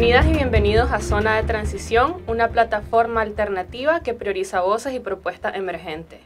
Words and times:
Bienvenidas 0.00 0.30
y 0.30 0.32
bienvenidos 0.32 0.92
a 0.92 1.00
Zona 1.00 1.36
de 1.36 1.42
Transición, 1.42 2.22
una 2.26 2.48
plataforma 2.48 3.20
alternativa 3.20 4.00
que 4.00 4.14
prioriza 4.14 4.62
voces 4.62 4.94
y 4.94 4.98
propuestas 4.98 5.56
emergentes. 5.56 6.20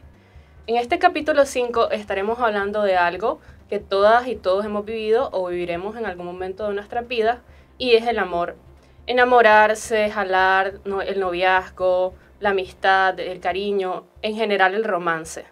En 0.65 0.77
este 0.77 0.97
capítulo 0.97 1.45
5 1.45 1.91
estaremos 1.91 2.39
hablando 2.39 2.83
de 2.83 2.95
algo 2.95 3.41
que 3.69 3.79
todas 3.79 4.29
y 4.29 4.37
todos 4.37 4.63
hemos 4.63 4.85
vivido 4.85 5.29
o 5.33 5.49
viviremos 5.49 5.97
en 5.97 6.05
algún 6.05 6.25
momento 6.25 6.69
de 6.69 6.73
nuestra 6.73 7.01
vida 7.01 7.41
y 7.77 7.95
es 7.95 8.07
el 8.07 8.17
amor. 8.17 8.55
Enamorarse, 9.07 10.09
jalar, 10.09 10.75
el 11.05 11.19
noviazgo, 11.19 12.13
la 12.39 12.51
amistad, 12.51 13.19
el 13.19 13.41
cariño, 13.41 14.05
en 14.21 14.35
general 14.35 14.73
el 14.73 14.85
romance. 14.85 15.43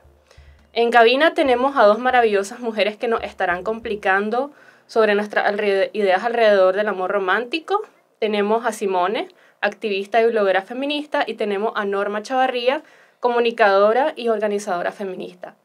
En 0.72 0.92
cabina 0.92 1.34
tenemos 1.34 1.76
a 1.76 1.84
dos 1.84 2.00
maravillosas 2.00 2.62
mujeres 2.62 2.96
que 2.96 3.10
nos 3.10 3.22
estarán 3.22 3.64
complicando 3.64 4.52
sobre 4.88 5.14
nuestras 5.14 5.54
ideas 5.92 6.24
alrededor 6.24 6.74
del 6.78 6.88
amor 6.88 7.12
romántico. 7.12 7.82
Tenemos 8.24 8.66
a 8.66 8.72
Simone, 8.72 9.28
activista 9.60 10.22
y 10.22 10.28
bloguera 10.28 10.62
feminista, 10.62 11.26
y 11.28 11.34
tenemos 11.34 11.74
a 11.76 11.84
Norma 11.84 12.22
Chavarría, 12.22 12.82
comunicadora 13.20 14.14
y 14.16 14.30
organizadora 14.30 14.94
feminista. 14.94 15.56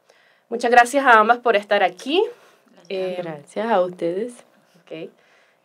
Muchas 0.49 0.69
gracias 0.69 1.05
a 1.05 1.19
ambas 1.19 1.37
por 1.37 1.55
estar 1.55 1.83
aquí. 1.83 2.21
gracias 2.89 3.65
eh, 3.65 3.71
a 3.71 3.79
ustedes. 3.79 4.33
Okay. 4.81 5.09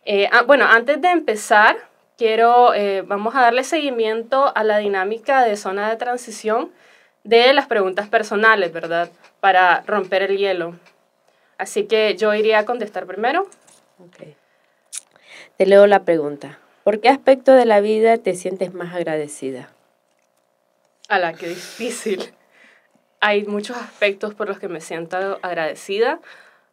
Eh, 0.05 0.29
ah, 0.31 0.43
bueno, 0.43 0.63
antes 0.63 1.01
de 1.01 1.09
empezar, 1.09 1.75
quiero, 2.17 2.73
eh, 2.73 3.01
vamos 3.01 3.35
a 3.35 3.41
darle 3.41 3.65
seguimiento 3.65 4.53
a 4.55 4.63
la 4.63 4.77
dinámica 4.77 5.43
de 5.43 5.57
zona 5.57 5.89
de 5.89 5.97
transición 5.97 6.71
de 7.25 7.51
las 7.51 7.67
preguntas 7.67 8.07
personales, 8.07 8.71
¿verdad? 8.71 9.09
Para 9.41 9.81
romper 9.85 10.21
el 10.21 10.37
hielo. 10.37 10.79
Así 11.57 11.87
que 11.87 12.15
yo 12.15 12.33
iría 12.33 12.59
a 12.59 12.65
contestar 12.65 13.05
primero. 13.05 13.49
Okay. 13.99 14.37
Te 15.57 15.65
leo 15.65 15.87
la 15.87 16.05
pregunta. 16.05 16.59
¿Por 16.85 17.01
qué 17.01 17.09
aspecto 17.09 17.51
de 17.51 17.65
la 17.65 17.81
vida 17.81 18.19
te 18.19 18.35
sientes 18.35 18.75
más 18.75 18.93
agradecida? 18.93 19.69
la 21.09 21.33
qué 21.33 21.47
difícil. 21.47 22.31
Hay 23.19 23.43
muchos 23.45 23.75
aspectos 23.75 24.35
por 24.35 24.47
los 24.47 24.59
que 24.59 24.67
me 24.67 24.79
siento 24.81 25.39
agradecida, 25.41 26.19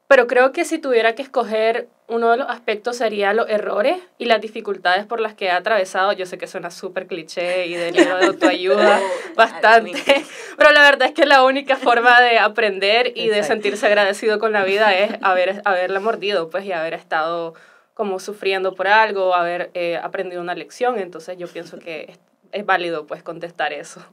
pero 0.08 0.26
creo 0.26 0.52
que 0.52 0.66
si 0.66 0.76
tuviera 0.76 1.14
que 1.14 1.22
escoger 1.22 1.88
uno 2.08 2.30
de 2.30 2.36
los 2.36 2.50
aspectos 2.50 2.98
sería 2.98 3.32
los 3.32 3.48
errores 3.48 4.02
y 4.18 4.26
las 4.26 4.42
dificultades 4.42 5.06
por 5.06 5.18
las 5.18 5.32
que 5.32 5.46
he 5.46 5.50
atravesado. 5.50 6.12
Yo 6.12 6.26
sé 6.26 6.36
que 6.36 6.46
suena 6.46 6.70
súper 6.70 7.06
cliché 7.06 7.64
y 7.64 7.72
de 7.72 7.92
libro 7.92 8.18
de 8.18 8.26
autoayuda 8.26 9.00
bastante, 9.34 10.26
pero 10.58 10.72
la 10.72 10.82
verdad 10.82 11.08
es 11.08 11.14
que 11.14 11.24
la 11.24 11.42
única 11.42 11.76
forma 11.76 12.20
de 12.20 12.38
aprender 12.38 13.14
y 13.16 13.28
de 13.28 13.44
sentirse 13.44 13.86
agradecido 13.86 14.38
con 14.38 14.52
la 14.52 14.62
vida 14.62 14.92
es 14.92 15.12
haber, 15.22 15.62
haberla 15.64 16.00
mordido, 16.00 16.50
pues, 16.50 16.66
y 16.66 16.72
haber 16.72 16.92
estado 16.92 17.54
como 17.94 18.18
sufriendo 18.18 18.74
por 18.74 18.88
algo, 18.88 19.34
haber 19.34 19.70
eh, 19.74 19.96
aprendido 19.96 20.40
una 20.40 20.54
lección. 20.54 20.98
Entonces 20.98 21.36
yo 21.38 21.48
pienso 21.48 21.78
que 21.78 22.06
es, 22.10 22.18
es 22.52 22.66
válido, 22.66 23.06
pues, 23.06 23.22
contestar 23.22 23.72
eso. 23.72 24.04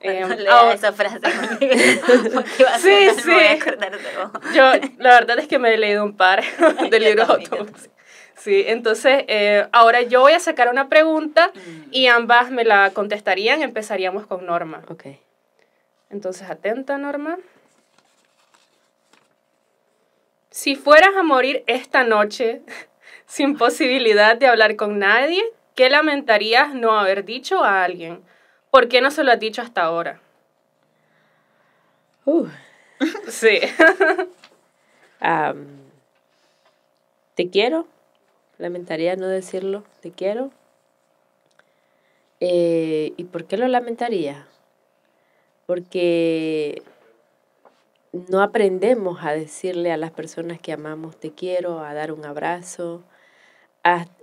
Eh, 0.00 0.24
esa 0.74 0.92
frase 0.92 1.18
sí, 2.78 3.08
sí. 3.16 3.32
Yo, 4.54 4.62
la 4.98 5.10
verdad 5.14 5.38
es 5.38 5.48
que 5.48 5.58
me 5.58 5.72
he 5.72 5.78
leído 5.78 6.04
un 6.04 6.16
par 6.16 6.44
de 6.90 7.00
libros. 7.00 7.48
Sí, 8.36 8.64
entonces 8.66 9.24
eh, 9.26 9.66
ahora 9.72 10.02
yo 10.02 10.20
voy 10.20 10.34
a 10.34 10.38
sacar 10.38 10.68
una 10.68 10.88
pregunta 10.88 11.50
mm. 11.54 11.88
y 11.90 12.06
ambas 12.08 12.50
me 12.50 12.64
la 12.64 12.90
contestarían. 12.90 13.62
Empezaríamos 13.62 14.26
con 14.26 14.44
Norma. 14.44 14.82
Ok. 14.88 15.06
Entonces, 16.10 16.48
atenta, 16.48 16.98
Norma. 16.98 17.38
Si 20.56 20.74
fueras 20.74 21.14
a 21.14 21.22
morir 21.22 21.62
esta 21.66 22.02
noche 22.02 22.62
sin 23.26 23.58
posibilidad 23.58 24.38
de 24.38 24.46
hablar 24.46 24.76
con 24.76 24.98
nadie, 24.98 25.44
¿qué 25.74 25.90
lamentarías 25.90 26.72
no 26.72 26.98
haber 26.98 27.26
dicho 27.26 27.62
a 27.62 27.84
alguien? 27.84 28.22
¿Por 28.70 28.88
qué 28.88 29.02
no 29.02 29.10
se 29.10 29.22
lo 29.22 29.32
has 29.32 29.38
dicho 29.38 29.60
hasta 29.60 29.82
ahora? 29.82 30.18
Uh. 32.24 32.46
Sí. 33.28 33.60
te 37.34 37.50
quiero. 37.50 37.86
Lamentaría 38.56 39.14
no 39.14 39.28
decirlo. 39.28 39.84
Te 40.00 40.10
quiero. 40.10 40.52
Eh, 42.40 43.12
¿Y 43.18 43.24
por 43.24 43.44
qué 43.44 43.58
lo 43.58 43.68
lamentaría? 43.68 44.46
Porque 45.66 46.82
no 48.28 48.42
aprendemos 48.42 49.22
a 49.22 49.32
decirle 49.32 49.92
a 49.92 49.96
las 49.96 50.10
personas 50.10 50.60
que 50.60 50.72
amamos 50.72 51.16
te 51.18 51.32
quiero, 51.32 51.80
a 51.80 51.94
dar 51.94 52.12
un 52.12 52.24
abrazo, 52.24 53.02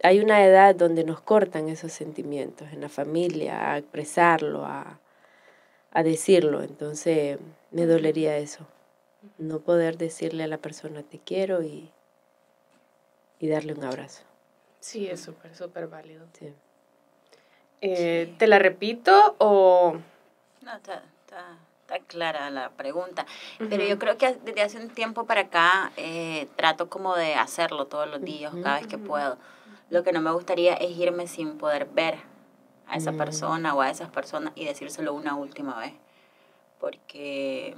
hay 0.04 0.20
una 0.20 0.44
edad 0.44 0.76
donde 0.76 1.04
nos 1.04 1.22
cortan 1.22 1.70
esos 1.70 1.94
sentimientos 1.94 2.72
en 2.74 2.82
la 2.82 2.90
familia, 2.90 3.72
a 3.72 3.78
expresarlo, 3.78 4.66
a, 4.66 5.00
decirlo. 6.04 6.64
Entonces 6.64 7.40
me 7.72 7.86
dolería 7.86 8.38
eso, 8.38 8.68
no 9.38 9.60
poder 9.60 9.98
decirle 9.98 10.44
a 10.44 10.48
la 10.48 10.58
persona 10.58 11.04
te 11.04 11.20
quiero 11.20 11.64
y, 11.64 11.92
y 13.40 13.48
darle 13.48 13.74
un 13.74 13.84
abrazo. 13.84 14.24
Sí, 14.80 15.08
es 15.08 15.22
súper, 15.22 15.56
súper 15.56 15.88
válido. 15.88 16.26
Eh, 17.80 18.34
¿Te 18.38 18.48
la 18.48 18.60
repito 18.60 19.36
o...? 19.38 19.98
No, 20.62 20.76
está, 20.76 21.04
clara 22.08 22.50
la 22.50 22.70
pregunta, 22.72 23.26
pero 23.70 23.84
yo 23.84 24.00
creo 24.00 24.18
que 24.18 24.36
desde 24.44 24.62
hace 24.62 24.78
un 24.78 24.90
tiempo 24.90 25.26
para 25.26 25.42
acá 25.42 25.92
eh, 25.98 26.48
trato 26.56 26.90
como 26.90 27.16
de 27.16 27.36
hacerlo 27.36 27.86
todos 27.88 28.10
los 28.10 28.22
días, 28.22 28.54
cada 28.64 28.80
vez 28.80 28.88
que 28.88 28.98
puedo. 28.98 29.38
Lo 29.90 30.04
que 30.04 30.12
no 30.12 30.22
me 30.22 30.32
gustaría 30.32 30.74
es 30.74 30.98
irme 30.98 31.28
sin 31.28 31.58
poder 31.58 31.86
ver 31.86 32.18
a 32.88 32.98
esa 32.98 33.12
mm. 33.12 33.18
persona 33.18 33.76
o 33.76 33.82
a 33.82 33.90
esas 33.90 34.10
personas 34.10 34.54
y 34.56 34.66
decírselo 34.66 35.14
una 35.14 35.36
última 35.36 35.78
vez, 35.80 35.94
porque 36.80 37.76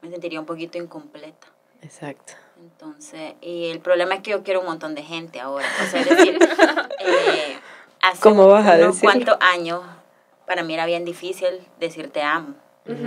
me 0.00 0.10
sentiría 0.10 0.40
un 0.40 0.46
poquito 0.46 0.78
incompleta. 0.78 1.48
Exacto. 1.82 2.34
Entonces, 2.60 3.34
y 3.40 3.70
el 3.70 3.80
problema 3.80 4.14
es 4.14 4.22
que 4.22 4.30
yo 4.30 4.44
quiero 4.44 4.60
un 4.60 4.66
montón 4.66 4.94
de 4.94 5.02
gente 5.02 5.40
ahora. 5.40 5.66
O 5.82 5.90
sea, 5.90 6.00
es 6.00 6.08
decir, 6.08 6.38
eh, 7.00 7.58
hace 8.00 8.22
¿Cómo 8.22 8.46
vas 8.46 8.66
a 8.66 8.76
unos 8.76 9.00
cuantos 9.00 9.36
años 9.40 9.82
para 10.46 10.62
mí 10.62 10.74
era 10.74 10.86
bien 10.86 11.04
difícil 11.04 11.66
decir 11.80 12.10
te 12.10 12.22
amo, 12.22 12.54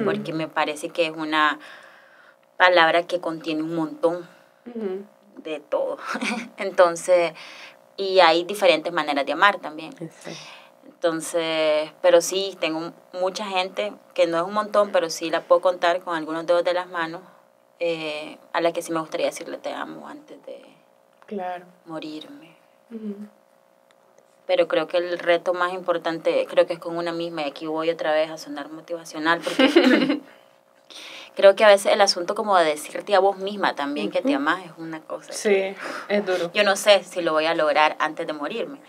porque 0.05 0.33
me 0.33 0.47
parece 0.47 0.89
que 0.89 1.07
es 1.07 1.11
una 1.11 1.59
palabra 2.57 3.03
que 3.03 3.19
contiene 3.19 3.63
un 3.63 3.75
montón 3.75 4.27
de 5.37 5.59
todo. 5.59 5.97
Entonces, 6.57 7.33
y 7.97 8.19
hay 8.19 8.43
diferentes 8.43 8.91
maneras 8.91 9.25
de 9.25 9.33
amar 9.33 9.59
también. 9.59 9.93
Entonces, 10.85 11.91
pero 12.01 12.21
sí, 12.21 12.57
tengo 12.59 12.93
mucha 13.13 13.45
gente, 13.45 13.93
que 14.13 14.27
no 14.27 14.37
es 14.37 14.43
un 14.43 14.53
montón, 14.53 14.91
pero 14.91 15.09
sí 15.09 15.29
la 15.29 15.41
puedo 15.41 15.61
contar 15.61 16.01
con 16.01 16.15
algunos 16.15 16.45
dedos 16.45 16.63
de 16.63 16.73
las 16.73 16.87
manos, 16.87 17.21
eh, 17.79 18.37
a 18.53 18.61
la 18.61 18.71
que 18.71 18.81
sí 18.81 18.91
me 18.91 18.99
gustaría 18.99 19.27
decirle 19.27 19.57
te 19.57 19.73
amo 19.73 20.07
antes 20.07 20.43
de 20.45 20.63
claro. 21.25 21.65
morirme. 21.85 22.55
Pero 24.47 24.67
creo 24.67 24.87
que 24.87 24.97
el 24.97 25.17
reto 25.17 25.53
más 25.53 25.73
importante, 25.73 26.45
creo 26.49 26.67
que 26.67 26.73
es 26.73 26.79
con 26.79 26.97
una 26.97 27.11
misma, 27.11 27.41
y 27.41 27.45
aquí 27.45 27.67
voy 27.67 27.89
otra 27.89 28.13
vez 28.13 28.29
a 28.29 28.37
sonar 28.37 28.69
motivacional, 28.69 29.41
porque 29.41 30.21
creo 31.35 31.55
que 31.55 31.63
a 31.63 31.67
veces 31.67 31.91
el 31.91 32.01
asunto 32.01 32.35
como 32.35 32.57
de 32.57 32.65
decirte 32.65 33.15
a 33.15 33.19
vos 33.19 33.37
misma 33.37 33.75
también 33.75 34.11
que 34.11 34.21
te 34.21 34.35
amas 34.35 34.65
es 34.65 34.71
una 34.77 35.01
cosa. 35.01 35.33
Sí, 35.33 35.75
es 36.07 36.25
duro. 36.25 36.51
Yo 36.53 36.63
no 36.63 36.75
sé 36.75 37.03
si 37.03 37.21
lo 37.21 37.33
voy 37.33 37.45
a 37.45 37.55
lograr 37.55 37.95
antes 37.99 38.27
de 38.27 38.33
morirme, 38.33 38.79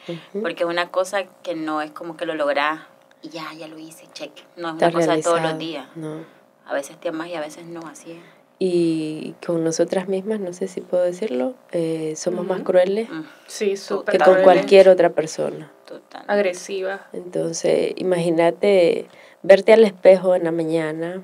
porque 0.40 0.64
es 0.64 0.68
una 0.68 0.90
cosa 0.90 1.24
que 1.42 1.54
no 1.54 1.82
es 1.82 1.90
como 1.90 2.16
que 2.16 2.26
lo 2.26 2.34
lográs 2.34 2.82
y 3.22 3.30
ya, 3.30 3.52
ya 3.54 3.66
lo 3.66 3.78
hice, 3.78 4.06
check. 4.12 4.32
No 4.56 4.68
es 4.68 4.74
una 4.74 4.92
cosa 4.92 5.16
de 5.16 5.22
todos 5.22 5.40
los 5.40 5.58
días. 5.58 5.88
No. 5.96 6.24
A 6.66 6.74
veces 6.74 6.98
te 7.00 7.08
amas 7.08 7.28
y 7.28 7.34
a 7.34 7.40
veces 7.40 7.64
no, 7.64 7.80
así 7.86 8.12
es. 8.12 8.35
Y 8.58 9.34
con 9.44 9.62
nosotras 9.64 10.08
mismas, 10.08 10.40
no 10.40 10.52
sé 10.54 10.66
si 10.66 10.80
puedo 10.80 11.04
decirlo, 11.04 11.54
eh, 11.72 12.14
somos 12.16 12.46
más 12.46 12.62
crueles 12.62 13.08
sí, 13.46 13.74
que 14.10 14.18
con 14.18 14.42
cualquier 14.42 14.88
otra 14.88 15.10
persona. 15.10 15.70
Total. 15.84 16.24
Agresiva. 16.26 17.06
Entonces, 17.12 17.92
imagínate 17.96 19.08
verte 19.42 19.74
al 19.74 19.84
espejo 19.84 20.34
en 20.34 20.44
la 20.44 20.52
mañana 20.52 21.22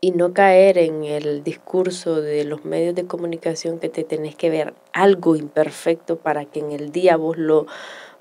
y 0.00 0.12
no 0.12 0.32
caer 0.32 0.78
en 0.78 1.04
el 1.04 1.42
discurso 1.42 2.20
de 2.20 2.44
los 2.44 2.64
medios 2.64 2.94
de 2.94 3.06
comunicación 3.06 3.78
que 3.78 3.88
te 3.88 4.04
tenés 4.04 4.34
que 4.34 4.50
ver 4.50 4.74
algo 4.92 5.36
imperfecto 5.36 6.16
para 6.16 6.44
que 6.44 6.60
en 6.60 6.72
el 6.72 6.92
día 6.92 7.16
vos 7.16 7.36
lo 7.36 7.66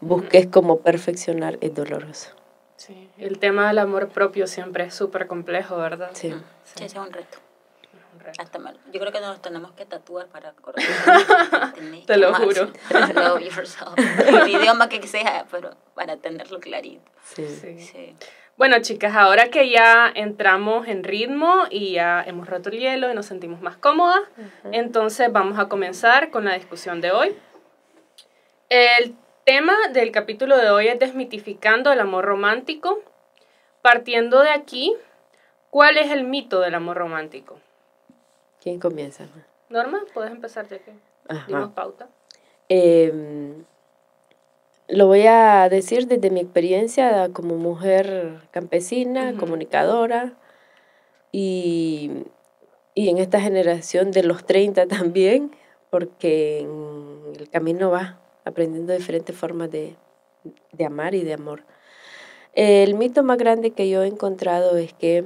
busques 0.01 0.48
como 0.48 0.80
perfeccionar 0.80 1.57
es 1.62 1.74
doloroso. 1.74 2.31
Sí, 2.75 3.10
el 3.18 3.40
tema 3.40 3.68
del 3.68 3.80
amor 3.80 4.10
propio 4.10 4.48
siempre 4.48 4.86
es 4.86 4.94
súper 4.94 5.28
complejo, 5.28 5.78
¿verdad? 5.78 6.12
Sí. 6.13 6.34
sí. 6.63 6.84
Es 6.84 6.96
un 6.96 7.12
reto. 7.12 7.40
Hasta 8.38 8.60
mal. 8.60 8.78
Yo 8.92 9.00
creo 9.00 9.12
que 9.12 9.20
nos 9.20 9.42
tenemos 9.42 9.72
que 9.72 9.86
tatuar 9.86 10.28
para 10.28 10.54
Te 12.06 12.18
lo 12.18 12.34
juro. 12.34 12.72
Love 13.16 13.42
yourself. 13.42 13.98
El 13.98 14.48
idioma 14.50 14.90
que 14.90 15.06
sea, 15.08 15.46
pero 15.50 15.72
para 15.96 16.18
tenerlo 16.18 16.60
clarito. 16.60 17.12
sí. 17.24 17.48
sí. 17.80 18.16
Bueno, 18.60 18.81
chicas, 18.81 19.16
ahora 19.16 19.50
que 19.50 19.70
ya 19.70 20.12
entramos 20.14 20.86
en 20.90 21.06
ritmo 21.06 21.64
y 21.70 21.94
ya 21.94 22.22
hemos 22.28 22.46
roto 22.50 22.68
el 22.68 22.80
hielo 22.80 23.10
y 23.10 23.14
nos 23.14 23.26
sentimos 23.26 23.62
más 23.62 23.78
cómodas, 23.78 24.20
entonces 24.74 25.32
vamos 25.32 25.58
a 25.58 25.70
comenzar 25.70 26.30
con 26.30 26.44
la 26.44 26.56
discusión 26.56 27.00
de 27.00 27.12
hoy. 27.12 27.38
El 28.68 29.16
tema 29.46 29.74
del 29.94 30.12
capítulo 30.12 30.58
de 30.58 30.72
hoy 30.72 30.90
es 30.90 31.00
desmitificando 31.00 31.94
el 31.94 32.02
amor 32.02 32.25
romántico. 32.25 33.02
Partiendo 33.82 34.42
de 34.42 34.50
aquí, 34.50 34.94
¿cuál 35.70 35.98
es 35.98 36.12
el 36.12 36.25
mito 36.25 36.60
del 36.60 36.75
amor 36.75 36.98
romántico? 36.98 37.62
¿Quién 38.62 38.80
comienza? 38.80 39.26
Norma, 39.70 40.04
puedes 40.14 40.32
empezar 40.32 40.68
de 40.68 40.80
que 40.80 40.94
dimos 41.48 41.72
pauta. 41.72 42.10
Em, 42.68 43.64
lo 44.88 45.08
voy 45.08 45.26
a 45.28 45.70
decir 45.70 46.08
desde 46.08 46.30
mi 46.30 46.40
experiencia 46.40 47.30
como 47.32 47.56
mujer 47.56 48.42
campesina, 48.52 49.36
comunicadora 49.38 50.34
y, 51.32 52.26
y, 52.96 53.10
en 53.10 53.18
esta 53.20 53.40
generación 53.40 54.12
de 54.12 54.24
los 54.24 54.46
30 54.46 54.88
también, 54.88 55.52
porque 55.90 56.60
en 56.60 57.34
el 57.40 57.50
camino 57.50 57.92
va 57.92 58.20
aprendiendo 58.46 58.94
diferentes 58.94 59.36
formas 59.36 59.70
de, 59.72 59.96
de 60.72 60.86
amar 60.86 61.16
y 61.16 61.24
de 61.24 61.34
amor. 61.34 61.64
El 62.54 62.96
mito 62.96 63.24
más 63.24 63.38
grande 63.38 63.72
que 63.72 63.90
yo 63.90 64.04
he 64.04 64.08
encontrado 64.08 64.76
es 64.78 64.94
que 64.94 65.24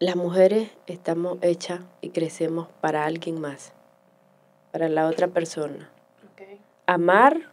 las 0.00 0.16
mujeres 0.16 0.70
estamos 0.86 1.36
hechas 1.42 1.80
y 2.00 2.08
crecemos 2.08 2.68
para 2.80 3.04
alguien 3.04 3.38
más, 3.38 3.74
para 4.72 4.88
la 4.88 5.06
otra 5.06 5.28
persona. 5.28 5.90
Amar 6.86 7.50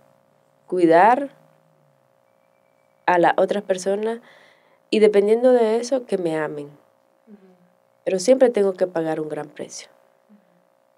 cuidar 0.66 1.30
a 3.06 3.20
la 3.20 3.36
otra 3.38 3.60
persona 3.60 4.22
y 4.90 5.00
dependiendo 5.00 5.52
de 5.52 5.76
eso, 5.76 6.06
que 6.06 6.18
me 6.18 6.38
amen. 6.38 6.70
Pero 8.06 8.18
siempre 8.18 8.50
tengo 8.50 8.72
que 8.74 8.88
pagar 8.88 9.20
un 9.20 9.28
gran 9.28 9.50
precio. 9.50 9.90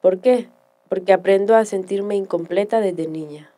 ¿Por 0.01 0.19
qué? 0.19 0.49
Porque 0.87 1.13
aprendo 1.13 1.55
a 1.55 1.65
sentirme 1.65 2.15
incompleta 2.15 2.79
desde 2.79 3.07
niña. 3.07 3.51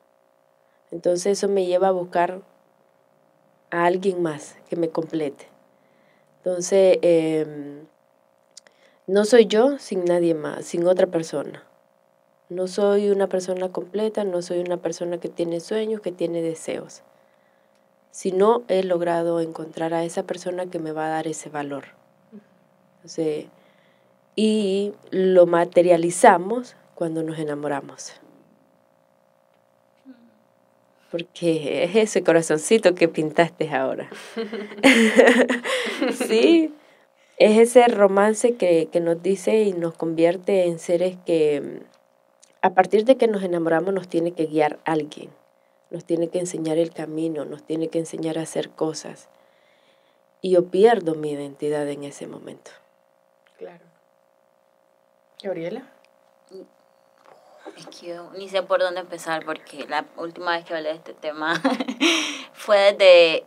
Entonces 0.91 1.37
eso 1.37 1.49
me 1.49 1.65
lleva 1.65 1.89
a 1.89 1.91
buscar 1.91 2.39
a 3.69 3.83
alguien 3.83 4.21
más 4.21 4.55
que 4.69 4.77
me 4.77 4.89
complete. 4.89 5.51
Entonces, 6.43 6.97
em, 7.03 7.85
no 9.05 9.25
soy 9.25 9.45
yo 9.45 9.77
sin 9.77 10.05
nadie 10.05 10.33
más, 10.33 10.65
sin 10.65 10.87
otra 10.87 11.05
persona. 11.05 11.63
No 12.49 12.67
soy 12.67 13.11
una 13.11 13.27
persona 13.27 13.69
completa, 13.69 14.23
no 14.23 14.41
soy 14.41 14.59
una 14.59 14.77
persona 14.77 15.19
que 15.19 15.29
tiene 15.29 15.59
sueños, 15.59 16.01
que 16.01 16.11
tiene 16.11 16.41
deseos. 16.41 17.03
Si 18.09 18.31
no 18.31 18.63
he 18.69 18.81
logrado 18.83 19.39
encontrar 19.39 19.93
a 19.93 20.03
esa 20.03 20.23
persona 20.23 20.65
que 20.65 20.79
me 20.79 20.91
va 20.91 21.05
a 21.05 21.09
dar 21.09 21.27
ese 21.27 21.49
valor. 21.49 21.85
y 24.35 24.93
lo 25.11 25.45
materializamos 25.45 26.75
cuando 26.95 27.21
nos 27.21 27.37
enamoramos. 27.37 28.13
Porque 31.11 31.83
es 31.83 31.95
ese 31.95 32.23
corazoncito 32.23 32.95
que 32.95 33.07
pintaste 33.07 33.69
ahora. 33.69 34.09
sí, 36.27 36.73
es 37.37 37.59
ese 37.59 37.87
romance 37.87 38.55
que, 38.55 38.87
que 38.91 39.01
nos 39.01 39.21
dice 39.21 39.63
y 39.63 39.73
nos 39.73 39.93
convierte 39.93 40.65
en 40.65 40.79
seres 40.79 41.17
que 41.25 41.81
a 42.61 42.71
partir 42.71 43.05
de 43.05 43.17
que 43.17 43.27
nos 43.27 43.43
enamoramos 43.43 43.93
nos 43.93 44.07
tiene 44.07 44.33
que 44.33 44.45
guiar 44.45 44.79
alguien, 44.85 45.31
nos 45.89 46.05
tiene 46.05 46.29
que 46.29 46.39
enseñar 46.39 46.77
el 46.77 46.91
camino, 46.91 47.43
nos 47.43 47.63
tiene 47.63 47.89
que 47.89 47.99
enseñar 47.99 48.37
a 48.37 48.43
hacer 48.43 48.69
cosas. 48.69 49.27
Y 50.41 50.51
yo 50.51 50.69
pierdo 50.69 51.15
mi 51.15 51.31
identidad 51.31 51.87
en 51.89 52.03
ese 52.03 52.27
momento. 52.27 52.71
Claro. 53.57 53.83
Gabriela. 55.43 55.83
Es 57.77 57.87
que 57.87 58.07
yo 58.07 58.29
ni 58.35 58.49
sé 58.49 58.63
por 58.63 58.79
dónde 58.79 59.01
empezar 59.01 59.45
porque 59.45 59.85
la 59.87 60.05
última 60.17 60.51
vez 60.51 60.65
que 60.65 60.73
hablé 60.73 60.89
de 60.89 60.95
este 60.95 61.13
tema 61.13 61.61
fue 62.53 62.93
desde 62.93 63.45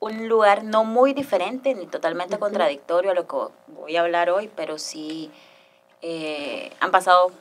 un 0.00 0.28
lugar 0.28 0.64
no 0.64 0.84
muy 0.84 1.12
diferente 1.12 1.74
ni 1.74 1.86
totalmente 1.86 2.38
contradictorio 2.38 3.10
a 3.10 3.14
lo 3.14 3.26
que 3.26 3.36
voy 3.68 3.96
a 3.96 4.00
hablar 4.02 4.30
hoy, 4.30 4.50
pero 4.54 4.78
sí 4.78 5.30
eh, 6.02 6.72
han 6.80 6.90
pasado 6.90 7.32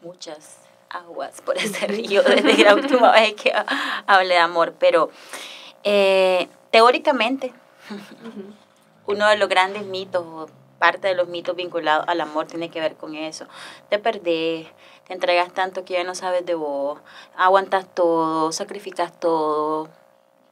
muchas 0.00 0.58
aguas 0.90 1.40
por 1.42 1.56
ese 1.56 1.86
río 1.86 2.22
desde 2.22 2.64
la 2.64 2.74
última 2.74 3.12
vez 3.12 3.34
que 3.34 3.52
hablé 4.06 4.34
de 4.34 4.40
amor, 4.40 4.74
pero 4.78 5.10
eh, 5.84 6.48
teóricamente 6.70 7.52
uno 9.06 9.28
de 9.28 9.36
los 9.36 9.48
grandes 9.48 9.84
mitos, 9.84 10.50
parte 10.78 11.08
de 11.08 11.14
los 11.14 11.28
mitos 11.28 11.56
vinculados 11.56 12.06
al 12.08 12.20
amor 12.20 12.46
tiene 12.46 12.70
que 12.70 12.80
ver 12.80 12.96
con 12.96 13.14
eso. 13.14 13.46
Te 13.88 13.98
perdés, 13.98 14.66
te 15.06 15.12
entregas 15.12 15.52
tanto 15.52 15.84
que 15.84 15.94
ya 15.94 16.04
no 16.04 16.14
sabes 16.14 16.44
de 16.46 16.54
vos, 16.54 17.00
aguantas 17.36 17.86
todo, 17.94 18.52
sacrificas 18.52 19.18
todo, 19.18 19.88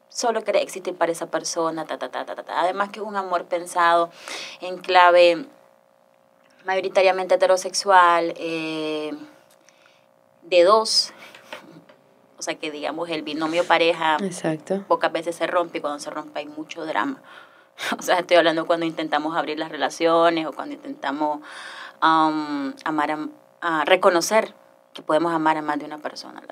solo 0.09 0.44
querés 0.44 0.62
existir 0.62 0.94
para 0.97 1.12
esa 1.12 1.26
persona, 1.26 1.85
ta, 1.85 1.99
ta, 1.99 2.09
ta, 2.09 2.25
ta, 2.25 2.35
ta. 2.37 2.61
Además 2.61 2.91
que 2.91 3.00
es 3.00 3.06
un 3.06 3.17
amor 3.17 3.44
pensado 3.47 4.11
en 4.61 4.79
clave 4.79 5.47
mayoritariamente 6.65 7.35
heterosexual, 7.35 8.35
eh, 8.37 9.12
de 10.43 10.62
dos, 10.62 11.12
o 12.38 12.43
sea 12.43 12.55
que 12.55 12.71
digamos 12.71 13.09
el 13.09 13.23
binomio 13.23 13.65
pareja 13.65 14.17
Exacto. 14.21 14.85
pocas 14.87 15.11
veces 15.12 15.37
se 15.37 15.47
rompe 15.47 15.79
y 15.79 15.81
cuando 15.81 15.99
se 15.99 16.11
rompe 16.11 16.41
hay 16.41 16.47
mucho 16.47 16.85
drama. 16.85 17.23
O 17.99 18.03
sea, 18.03 18.19
estoy 18.19 18.37
hablando 18.37 18.67
cuando 18.67 18.87
intentamos 18.87 19.37
abrir 19.37 19.59
las 19.59 19.71
relaciones 19.71 20.47
o 20.47 20.53
cuando 20.53 20.75
intentamos 20.75 21.41
um, 22.03 22.73
amar 22.85 23.19
a, 23.61 23.85
reconocer 23.85 24.55
que 24.93 25.03
podemos 25.03 25.32
amar 25.32 25.56
a 25.56 25.62
más 25.62 25.79
de 25.79 25.87
una 25.87 25.99
persona. 25.99 26.43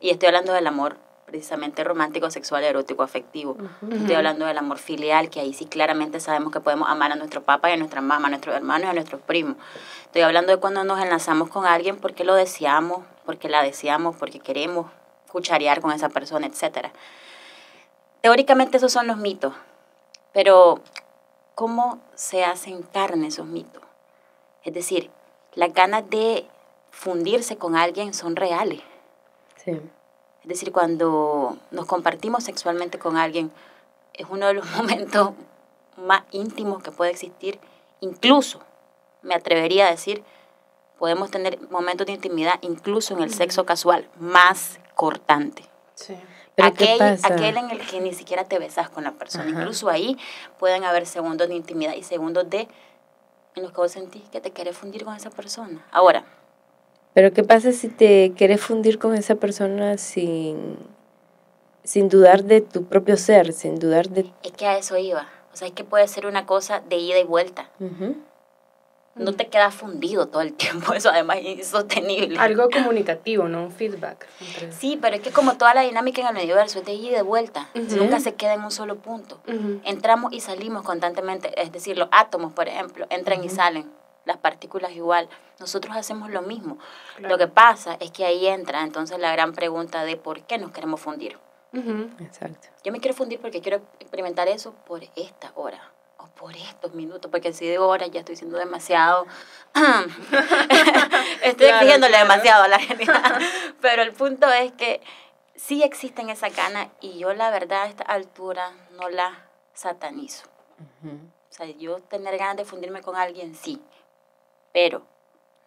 Y 0.00 0.10
estoy 0.10 0.28
hablando 0.28 0.52
del 0.52 0.66
amor 0.66 0.96
precisamente 1.26 1.84
romántico, 1.84 2.30
sexual, 2.30 2.64
erótico, 2.64 3.02
afectivo. 3.02 3.56
Estoy 3.90 4.14
hablando 4.14 4.46
del 4.46 4.58
amor 4.58 4.78
filial, 4.78 5.30
que 5.30 5.40
ahí 5.40 5.52
sí 5.52 5.66
claramente 5.66 6.20
sabemos 6.20 6.52
que 6.52 6.60
podemos 6.60 6.88
amar 6.88 7.12
a 7.12 7.16
nuestro 7.16 7.42
papá 7.42 7.70
y 7.70 7.74
a 7.74 7.76
nuestra 7.76 8.00
mamá, 8.00 8.26
a 8.26 8.30
nuestros 8.30 8.56
hermanos 8.56 8.86
y 8.86 8.90
a 8.90 8.92
nuestros 8.94 9.20
primos. 9.22 9.56
Estoy 10.06 10.22
hablando 10.22 10.52
de 10.52 10.58
cuando 10.58 10.84
nos 10.84 11.00
enlazamos 11.00 11.48
con 11.48 11.66
alguien 11.66 11.96
porque 11.98 12.24
lo 12.24 12.34
deseamos, 12.34 13.04
porque 13.24 13.48
la 13.48 13.62
deseamos, 13.62 14.16
porque 14.16 14.40
queremos 14.40 14.90
cucharear 15.28 15.80
con 15.80 15.92
esa 15.92 16.08
persona, 16.08 16.46
etc. 16.46 16.88
Teóricamente 18.20 18.78
esos 18.78 18.92
son 18.92 19.06
los 19.06 19.16
mitos, 19.16 19.54
pero 20.32 20.80
¿cómo 21.54 22.00
se 22.14 22.44
hacen 22.44 22.82
carne 22.82 23.28
esos 23.28 23.46
mitos? 23.46 23.82
Es 24.64 24.74
decir, 24.74 25.10
las 25.54 25.72
ganas 25.72 26.08
de 26.08 26.46
fundirse 26.90 27.56
con 27.56 27.76
alguien 27.76 28.14
son 28.14 28.36
reales. 28.36 28.80
Sí. 29.56 29.80
Es 30.42 30.48
decir, 30.48 30.72
cuando 30.72 31.56
nos 31.70 31.86
compartimos 31.86 32.44
sexualmente 32.44 32.98
con 32.98 33.16
alguien, 33.16 33.52
es 34.14 34.26
uno 34.28 34.46
de 34.46 34.54
los 34.54 34.70
momentos 34.76 35.30
más 35.96 36.22
íntimos 36.30 36.82
que 36.82 36.90
puede 36.90 37.10
existir. 37.10 37.58
Incluso, 38.00 38.60
me 39.22 39.34
atrevería 39.34 39.86
a 39.86 39.90
decir, 39.90 40.24
podemos 40.98 41.30
tener 41.30 41.60
momentos 41.70 42.06
de 42.06 42.12
intimidad 42.12 42.58
incluso 42.62 43.14
en 43.14 43.22
el 43.22 43.32
sexo 43.32 43.64
casual, 43.66 44.08
más 44.18 44.78
cortante. 44.94 45.64
Sí. 45.94 46.16
Aquel, 46.58 47.00
aquel, 47.00 47.56
en 47.56 47.70
el 47.70 47.80
que 47.80 48.00
ni 48.00 48.12
siquiera 48.12 48.44
te 48.44 48.58
besas 48.58 48.90
con 48.90 49.04
la 49.04 49.12
persona. 49.12 49.48
Incluso 49.48 49.88
ahí 49.88 50.18
pueden 50.58 50.84
haber 50.84 51.06
segundos 51.06 51.48
de 51.48 51.54
intimidad 51.54 51.94
y 51.94 52.02
segundos 52.02 52.48
de 52.50 52.68
en 53.54 53.62
los 53.62 53.72
que 53.72 53.78
vos 53.78 53.92
sentís 53.92 54.22
que 54.30 54.40
te 54.40 54.50
querés 54.50 54.76
fundir 54.76 55.04
con 55.04 55.14
esa 55.14 55.30
persona. 55.30 55.84
Ahora. 55.90 56.24
Pero 57.14 57.32
¿qué 57.32 57.42
pasa 57.42 57.72
si 57.72 57.88
te 57.88 58.32
querés 58.36 58.60
fundir 58.60 58.98
con 58.98 59.14
esa 59.14 59.34
persona 59.34 59.98
sin, 59.98 60.76
sin 61.84 62.08
dudar 62.08 62.44
de 62.44 62.60
tu 62.60 62.84
propio 62.84 63.16
ser, 63.16 63.52
sin 63.52 63.78
dudar 63.78 64.08
de... 64.08 64.30
Es 64.42 64.52
que 64.52 64.66
a 64.66 64.78
eso 64.78 64.96
iba. 64.96 65.28
O 65.52 65.56
sea, 65.56 65.68
es 65.68 65.74
que 65.74 65.84
puede 65.84 66.08
ser 66.08 66.26
una 66.26 66.46
cosa 66.46 66.80
de 66.80 66.96
ida 66.96 67.18
y 67.18 67.24
vuelta 67.24 67.68
no 69.14 69.34
te 69.34 69.48
quedas 69.48 69.74
fundido 69.74 70.28
todo 70.28 70.42
el 70.42 70.52
tiempo, 70.54 70.92
eso 70.94 71.10
además 71.10 71.38
es 71.40 71.58
insostenible. 71.58 72.38
Algo 72.38 72.68
comunicativo, 72.72 73.48
no 73.48 73.64
un 73.64 73.72
feedback. 73.72 74.26
Sí, 74.70 74.98
pero 75.00 75.16
es 75.16 75.22
que 75.22 75.30
como 75.30 75.56
toda 75.56 75.74
la 75.74 75.82
dinámica 75.82 76.20
en 76.22 76.28
el 76.28 76.44
universo 76.44 76.78
es 76.78 76.84
de 76.84 76.94
ida 76.94 77.08
y 77.08 77.14
de 77.14 77.22
vuelta, 77.22 77.68
nunca 77.74 78.20
se 78.20 78.34
queda 78.34 78.54
en 78.54 78.62
un 78.62 78.70
solo 78.70 78.96
punto. 78.96 79.40
Entramos 79.84 80.32
y 80.32 80.40
salimos 80.40 80.82
constantemente, 80.82 81.52
es 81.60 81.72
decir, 81.72 81.98
los 81.98 82.08
átomos, 82.10 82.52
por 82.52 82.68
ejemplo, 82.68 83.06
entran 83.10 83.44
y 83.44 83.48
salen, 83.48 83.90
las 84.24 84.38
partículas 84.38 84.92
igual. 84.92 85.28
Nosotros 85.58 85.96
hacemos 85.96 86.30
lo 86.30 86.42
mismo. 86.42 86.78
Lo 87.18 87.38
que 87.38 87.48
pasa 87.48 87.96
es 88.00 88.10
que 88.10 88.24
ahí 88.24 88.46
entra 88.46 88.82
entonces 88.82 89.18
la 89.18 89.32
gran 89.32 89.52
pregunta 89.52 90.04
de 90.04 90.16
por 90.16 90.42
qué 90.42 90.58
nos 90.58 90.72
queremos 90.72 91.00
fundir. 91.00 91.38
Exacto. 92.20 92.68
Yo 92.84 92.92
me 92.92 93.00
quiero 93.00 93.16
fundir 93.16 93.40
porque 93.40 93.60
quiero 93.60 93.80
experimentar 93.98 94.48
eso 94.48 94.74
por 94.86 95.02
esta 95.16 95.52
hora 95.54 95.91
por 96.42 96.56
estos 96.56 96.92
minutos, 96.92 97.30
porque 97.30 97.52
si 97.52 97.68
digo 97.68 97.84
ahora 97.84 98.08
ya 98.08 98.18
estoy 98.18 98.34
siendo 98.34 98.58
demasiado, 98.58 99.26
estoy 101.44 101.68
exigiéndole 101.68 102.18
demasiado 102.18 102.64
a 102.64 102.68
la 102.68 102.80
gente. 102.80 103.06
Pero 103.80 104.02
el 104.02 104.12
punto 104.12 104.50
es 104.50 104.72
que 104.72 105.00
sí 105.54 105.84
existen 105.84 106.30
esa 106.30 106.48
ganas 106.48 106.88
y 107.00 107.16
yo 107.20 107.32
la 107.32 107.50
verdad 107.50 107.82
a 107.82 107.86
esta 107.86 108.02
altura 108.02 108.72
no 108.98 109.08
la 109.08 109.46
satanizo. 109.72 110.48
O 111.04 111.52
sea, 111.52 111.66
yo 111.66 112.00
tener 112.00 112.36
ganas 112.38 112.56
de 112.56 112.64
fundirme 112.64 113.02
con 113.02 113.14
alguien, 113.14 113.54
sí, 113.54 113.80
pero 114.72 115.06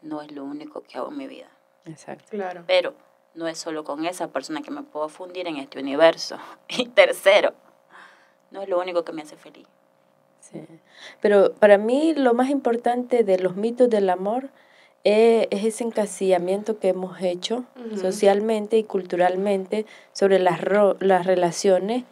no 0.02 0.22
es 0.22 0.34
lo 0.34 0.44
único 0.44 0.82
que 0.82 0.98
hago 0.98 1.08
en 1.08 1.18
mi 1.18 1.28
vida. 1.28 1.48
Exacto. 1.86 2.26
Claro. 2.32 2.66
Pero 2.68 2.94
no 3.34 3.48
es 3.48 3.58
solo 3.58 3.86
con 3.86 4.06
esa 4.06 4.28
persona 4.28 4.62
que 4.62 4.72
me 4.72 4.84
puedo 4.84 5.08
fundir 5.08 5.48
en 5.48 5.56
este 5.56 5.80
universo. 5.80 6.38
Y 6.68 6.88
tercero, 6.88 7.54
no 8.52 8.62
es 8.62 8.68
lo 8.68 8.78
único 8.78 9.06
que 9.06 9.14
me 9.14 9.22
hace 9.22 9.38
feliz. 9.38 9.66
Sí. 10.52 10.62
Pero 11.22 11.54
para 11.54 11.78
mí 11.78 12.14
lo 12.16 12.34
más 12.34 12.50
importante 12.50 13.24
de 13.24 13.40
los 13.40 13.56
mitos 13.56 13.90
del 13.90 14.10
amor 14.10 14.50
es, 15.06 15.48
ese 15.52 15.84
encasillamiento 15.84 16.80
que 16.80 16.90
hemos 16.90 17.22
hecho 17.22 17.64
socialmente 18.02 18.78
y 18.78 18.84
culturalmente 18.84 19.86
sobre 20.14 20.40
las, 20.40 20.60
las 21.00 21.26
relaciones 21.26 22.04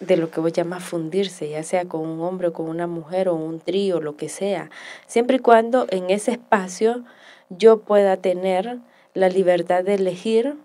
de 0.00 0.16
lo 0.16 0.30
que 0.30 0.40
vos 0.40 0.52
llamas 0.52 0.82
fundirse, 0.82 1.48
ya 1.48 1.62
sea 1.62 1.86
con 1.86 2.00
un 2.00 2.20
hombre 2.20 2.48
o 2.48 2.52
con 2.52 2.68
una 2.68 2.86
mujer 2.86 3.28
o 3.28 3.34
un 3.34 3.60
trío, 3.60 4.00
lo 4.00 4.16
que 4.16 4.28
sea, 4.28 4.70
siempre 5.06 5.36
y 5.36 5.40
cuando 5.40 5.86
en 5.90 6.10
ese 6.10 6.32
espacio 6.32 7.04
yo 7.50 7.80
pueda 7.80 8.16
tener 8.16 8.78
la 9.14 9.28
libertad 9.28 9.84
de 9.84 9.94
elegir, 9.94 10.56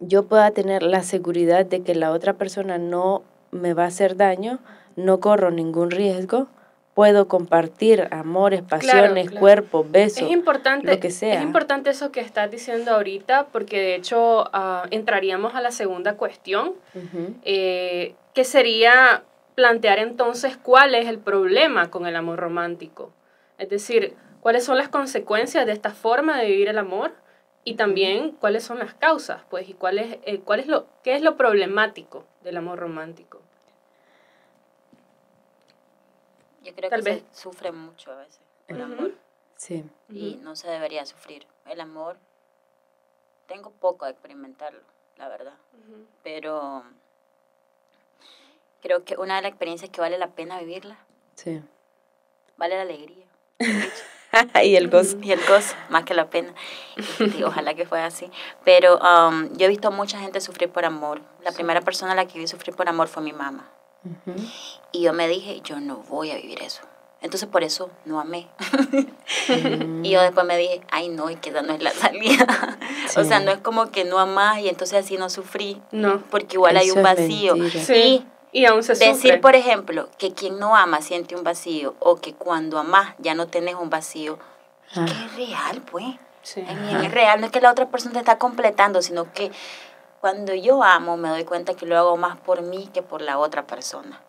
yo 0.00 0.26
pueda 0.26 0.50
tener 0.50 0.82
la 0.82 1.02
seguridad 1.02 1.64
de 1.64 1.82
que 1.82 1.94
la 1.94 2.12
otra 2.12 2.34
persona 2.34 2.78
no 2.78 3.22
me 3.50 3.74
va 3.74 3.84
a 3.84 3.88
hacer 3.88 4.16
daño, 4.16 4.60
no 4.96 5.20
corro 5.20 5.50
ningún 5.50 5.90
riesgo, 5.90 6.48
puedo 6.94 7.28
compartir 7.28 8.08
amores, 8.10 8.62
pasiones, 8.62 9.30
cuerpo, 9.30 9.86
besos, 9.86 10.22
es 10.22 10.30
importante, 10.30 10.94
lo 10.94 10.98
que 10.98 11.10
sea. 11.10 11.34
Es 11.34 11.42
importante 11.42 11.90
eso 11.90 12.10
que 12.10 12.20
estás 12.20 12.50
diciendo 12.50 12.92
ahorita, 12.92 13.48
porque 13.52 13.78
de 13.78 13.94
hecho 13.96 14.48
ah, 14.54 14.86
entraríamos 14.90 15.54
a 15.54 15.60
la 15.60 15.72
segunda 15.72 16.16
cuestión, 16.16 16.72
eh, 17.44 18.14
que 18.32 18.44
sería 18.44 19.24
plantear 19.54 19.98
entonces 19.98 20.56
cuál 20.56 20.94
es 20.94 21.06
el 21.06 21.18
problema 21.18 21.90
con 21.90 22.06
el 22.06 22.16
amor 22.16 22.38
romántico. 22.38 23.12
Es 23.58 23.68
decir, 23.68 24.14
cuáles 24.40 24.64
son 24.64 24.78
las 24.78 24.88
consecuencias 24.88 25.66
de 25.66 25.72
esta 25.72 25.90
forma 25.90 26.38
de 26.38 26.46
vivir 26.46 26.68
el 26.68 26.78
amor 26.78 27.12
y 27.62 27.74
también 27.74 28.30
cuáles 28.30 28.64
son 28.64 28.78
las 28.78 28.94
causas, 28.94 29.42
pues, 29.50 29.68
y 29.68 29.74
cuál 29.74 29.98
es, 29.98 30.18
eh, 30.22 30.40
cuál 30.44 30.60
es 30.60 30.66
lo, 30.66 30.86
qué 31.02 31.14
es 31.14 31.20
lo 31.20 31.36
problemático 31.36 32.24
del 32.42 32.56
amor 32.56 32.78
romántico. 32.78 33.42
Yo 36.66 36.74
creo 36.74 36.90
que 36.90 37.02
se 37.02 37.24
sufre 37.32 37.70
mucho 37.70 38.10
a 38.10 38.16
veces 38.16 38.40
el 38.66 38.82
amor. 38.82 39.12
Sí. 39.56 39.84
Y 40.10 40.36
no 40.42 40.56
se 40.56 40.68
debería 40.68 41.06
sufrir. 41.06 41.46
El 41.64 41.80
amor, 41.80 42.18
tengo 43.46 43.70
poco 43.70 44.04
a 44.04 44.10
experimentarlo, 44.10 44.82
la 45.16 45.28
verdad. 45.28 45.54
Pero 46.24 46.82
creo 48.82 49.04
que 49.04 49.16
una 49.16 49.36
de 49.36 49.42
las 49.42 49.50
experiencias 49.50 49.90
que 49.90 50.00
vale 50.00 50.18
la 50.18 50.32
pena 50.32 50.58
vivirla. 50.58 50.98
Sí. 51.36 51.62
Vale 52.56 52.74
la 52.74 52.82
alegría. 52.82 53.26
y 54.64 54.76
el 54.76 54.90
gozo. 54.90 55.18
Y 55.22 55.30
el 55.30 55.40
gozo, 55.46 55.76
más 55.88 56.04
que 56.04 56.14
la 56.14 56.28
pena. 56.28 56.52
Y, 57.20 57.42
ojalá 57.44 57.74
que 57.74 57.86
fuera 57.86 58.06
así. 58.06 58.28
Pero 58.64 58.98
um, 58.98 59.56
yo 59.56 59.66
he 59.66 59.68
visto 59.68 59.88
a 59.88 59.92
mucha 59.92 60.18
gente 60.18 60.40
sufrir 60.40 60.70
por 60.70 60.84
amor. 60.84 61.20
La 61.42 61.52
primera 61.52 61.80
persona 61.80 62.12
a 62.12 62.16
la 62.16 62.26
que 62.26 62.40
vi 62.40 62.48
sufrir 62.48 62.74
por 62.74 62.88
amor 62.88 63.06
fue 63.06 63.22
mi 63.22 63.32
mamá. 63.32 63.70
Y 64.92 65.02
yo 65.02 65.12
me 65.12 65.28
dije, 65.28 65.60
yo 65.62 65.80
no 65.80 65.96
voy 66.08 66.30
a 66.30 66.36
vivir 66.36 66.62
eso. 66.62 66.82
Entonces 67.22 67.48
por 67.48 67.64
eso 67.64 67.90
no 68.04 68.20
amé. 68.20 68.46
y 70.02 70.10
yo 70.10 70.20
después 70.20 70.46
me 70.46 70.56
dije, 70.56 70.82
ay 70.90 71.08
no, 71.08 71.30
y 71.30 71.36
que 71.36 71.50
esa 71.50 71.62
no 71.62 71.72
es 71.72 71.82
la 71.82 71.90
salida. 71.90 72.46
o 73.16 73.24
sea, 73.24 73.40
no 73.40 73.50
es 73.50 73.58
como 73.58 73.90
que 73.90 74.04
no 74.04 74.18
amás 74.18 74.60
y 74.60 74.68
entonces 74.68 75.04
así 75.04 75.16
no 75.16 75.30
sufrí. 75.30 75.80
No. 75.90 76.22
Porque 76.30 76.56
igual 76.56 76.76
hay 76.76 76.90
un 76.90 77.02
vacío. 77.02 77.56
Sí. 77.70 78.24
Y, 78.52 78.64
aún 78.64 78.82
se 78.82 78.94
decir, 78.94 79.40
por 79.40 79.54
ejemplo, 79.54 80.08
que 80.18 80.32
quien 80.32 80.58
no 80.58 80.76
ama 80.76 81.02
siente 81.02 81.34
un 81.34 81.44
vacío 81.44 81.94
o 81.98 82.16
que 82.16 82.32
cuando 82.32 82.78
amás 82.78 83.14
ya 83.18 83.34
no 83.34 83.48
tienes 83.48 83.74
un 83.74 83.90
vacío, 83.90 84.38
es 84.90 85.00
que 85.00 85.24
es 85.24 85.36
real, 85.36 85.82
pues. 85.90 86.06
Sí. 86.42 86.64
Es 87.02 87.10
real, 87.10 87.40
no 87.40 87.46
es 87.46 87.52
que 87.52 87.60
la 87.60 87.72
otra 87.72 87.90
persona 87.90 88.12
te 88.12 88.20
está 88.20 88.38
completando, 88.38 89.02
sino 89.02 89.32
que 89.32 89.50
cuando 90.20 90.54
yo 90.54 90.82
amo, 90.82 91.16
me 91.16 91.28
doy 91.28 91.44
cuenta 91.44 91.74
que 91.74 91.86
lo 91.86 91.98
hago 91.98 92.16
más 92.16 92.36
por 92.38 92.62
mí 92.62 92.88
que 92.92 93.02
por 93.02 93.22
la 93.22 93.38
otra 93.38 93.66
persona. 93.66 94.20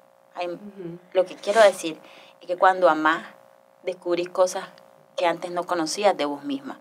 Lo 1.13 1.25
que 1.25 1.35
quiero 1.35 1.61
decir 1.61 1.99
es 2.41 2.47
que 2.47 2.57
cuando 2.57 2.89
amás, 2.89 3.23
descubrís 3.83 4.29
cosas 4.29 4.65
que 5.15 5.25
antes 5.25 5.51
no 5.51 5.63
conocías 5.63 6.15
de 6.15 6.25
vos 6.25 6.43
misma. 6.43 6.79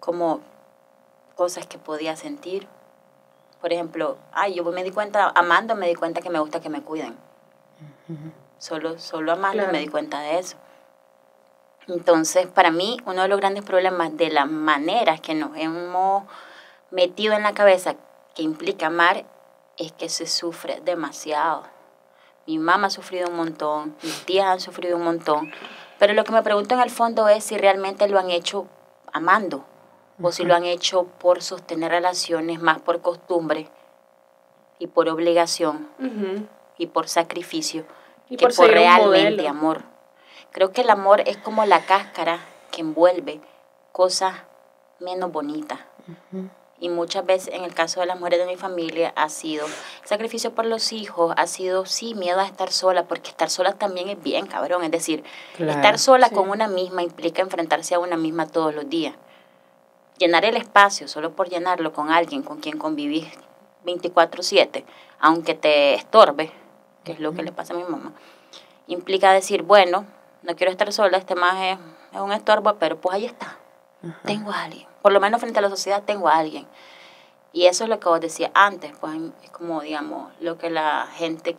Como 0.00 0.40
cosas 1.34 1.66
que 1.66 1.78
podías 1.78 2.18
sentir. 2.18 2.66
Por 3.60 3.72
ejemplo, 3.72 4.18
ay, 4.32 4.54
yo 4.54 4.64
me 4.64 4.84
di 4.84 4.90
cuenta, 4.90 5.32
amando 5.34 5.74
me 5.74 5.88
di 5.88 5.94
cuenta 5.94 6.20
que 6.20 6.30
me 6.30 6.38
gusta 6.38 6.60
que 6.60 6.68
me 6.68 6.82
cuiden. 6.82 7.16
Solo, 8.58 8.98
solo 8.98 9.32
amando 9.32 9.66
me 9.68 9.78
di 9.78 9.88
cuenta 9.88 10.20
de 10.20 10.38
eso. 10.38 10.56
Entonces, 11.88 12.46
para 12.46 12.70
mí, 12.70 12.96
uno 13.04 13.22
de 13.22 13.28
los 13.28 13.38
grandes 13.38 13.64
problemas 13.64 14.16
de 14.16 14.30
las 14.30 14.48
maneras 14.48 15.20
que 15.20 15.34
nos 15.34 15.56
hemos 15.56 16.24
metido 16.94 17.34
en 17.34 17.42
la 17.42 17.54
cabeza 17.54 17.96
que 18.34 18.42
implica 18.42 18.86
amar 18.86 19.24
es 19.76 19.90
que 19.92 20.08
se 20.08 20.26
sufre 20.26 20.80
demasiado. 20.84 21.64
Mi 22.46 22.58
mamá 22.58 22.86
ha 22.86 22.90
sufrido 22.90 23.28
un 23.28 23.36
montón, 23.36 23.96
mis 24.02 24.24
tías 24.24 24.46
han 24.46 24.60
sufrido 24.60 24.96
un 24.96 25.02
montón, 25.02 25.52
pero 25.98 26.14
lo 26.14 26.22
que 26.24 26.32
me 26.32 26.42
pregunto 26.42 26.74
en 26.74 26.80
el 26.80 26.90
fondo 26.90 27.28
es 27.28 27.42
si 27.42 27.58
realmente 27.58 28.08
lo 28.08 28.18
han 28.18 28.30
hecho 28.30 28.68
amando 29.12 29.64
o 30.22 30.30
si 30.30 30.44
lo 30.44 30.54
han 30.54 30.64
hecho 30.64 31.04
por 31.18 31.42
sostener 31.42 31.90
relaciones 31.90 32.60
más 32.60 32.80
por 32.80 33.00
costumbre 33.00 33.68
y 34.78 34.86
por 34.86 35.08
obligación 35.08 35.88
y 36.78 36.86
por 36.86 37.08
sacrificio 37.08 37.84
y 38.28 38.36
que 38.36 38.46
por, 38.46 38.68
realmente 38.68 39.48
amor. 39.48 39.82
Creo 40.52 40.70
que 40.70 40.82
el 40.82 40.90
amor 40.90 41.22
es 41.26 41.38
como 41.38 41.64
la 41.66 41.84
cáscara 41.86 42.38
que 42.70 42.82
envuelve 42.82 43.40
cosas 43.90 44.34
menos 45.00 45.32
bonitas 45.32 45.80
y 46.84 46.90
muchas 46.90 47.24
veces 47.24 47.54
en 47.54 47.64
el 47.64 47.72
caso 47.72 48.00
de 48.00 48.06
las 48.06 48.18
mujeres 48.18 48.40
de 48.40 48.46
mi 48.46 48.56
familia 48.56 49.14
ha 49.16 49.30
sido 49.30 49.66
sacrificio 50.04 50.54
por 50.54 50.66
los 50.66 50.92
hijos, 50.92 51.32
ha 51.38 51.46
sido 51.46 51.86
sí 51.86 52.14
miedo 52.14 52.38
a 52.40 52.44
estar 52.44 52.70
sola, 52.70 53.04
porque 53.04 53.30
estar 53.30 53.48
sola 53.48 53.72
también 53.72 54.10
es 54.10 54.22
bien 54.22 54.46
cabrón, 54.46 54.84
es 54.84 54.90
decir, 54.90 55.24
estar 55.58 55.98
sola 55.98 56.28
con 56.28 56.50
una 56.50 56.68
misma 56.68 57.02
implica 57.02 57.40
enfrentarse 57.40 57.94
a 57.94 58.00
una 58.00 58.18
misma 58.18 58.48
todos 58.48 58.74
los 58.74 58.86
días. 58.90 59.14
Llenar 60.18 60.44
el 60.44 60.58
espacio 60.58 61.08
solo 61.08 61.32
por 61.34 61.48
llenarlo 61.48 61.94
con 61.94 62.10
alguien 62.10 62.42
con 62.42 62.60
quien 62.60 62.76
convivís 62.76 63.28
24/7, 63.86 64.84
aunque 65.20 65.54
te 65.54 65.94
estorbe, 65.94 66.52
que 67.02 67.12
es 67.12 67.18
lo 67.18 67.32
que 67.32 67.44
le 67.44 67.52
pasa 67.52 67.72
a 67.72 67.78
mi 67.78 67.84
mamá, 67.84 68.12
implica 68.88 69.32
decir, 69.32 69.62
bueno, 69.62 70.04
no 70.42 70.54
quiero 70.54 70.70
estar 70.70 70.92
sola, 70.92 71.16
este 71.16 71.34
más 71.34 71.54
es, 71.62 71.78
es 72.12 72.20
un 72.20 72.32
estorbo, 72.32 72.74
pero 72.74 73.00
pues 73.00 73.14
ahí 73.14 73.24
está, 73.24 73.56
tengo 74.26 74.50
a 74.50 74.64
alguien 74.64 74.93
por 75.04 75.12
lo 75.12 75.20
menos 75.20 75.38
frente 75.38 75.58
a 75.58 75.62
la 75.62 75.68
sociedad 75.68 76.02
tengo 76.02 76.28
a 76.28 76.38
alguien. 76.38 76.66
Y 77.52 77.66
eso 77.66 77.84
es 77.84 77.90
lo 77.90 78.00
que 78.00 78.08
vos 78.08 78.22
decías 78.22 78.50
antes, 78.54 78.90
pues 79.02 79.14
es 79.42 79.50
como, 79.50 79.82
digamos, 79.82 80.32
lo 80.40 80.56
que 80.56 80.70
la 80.70 81.06
gente 81.14 81.58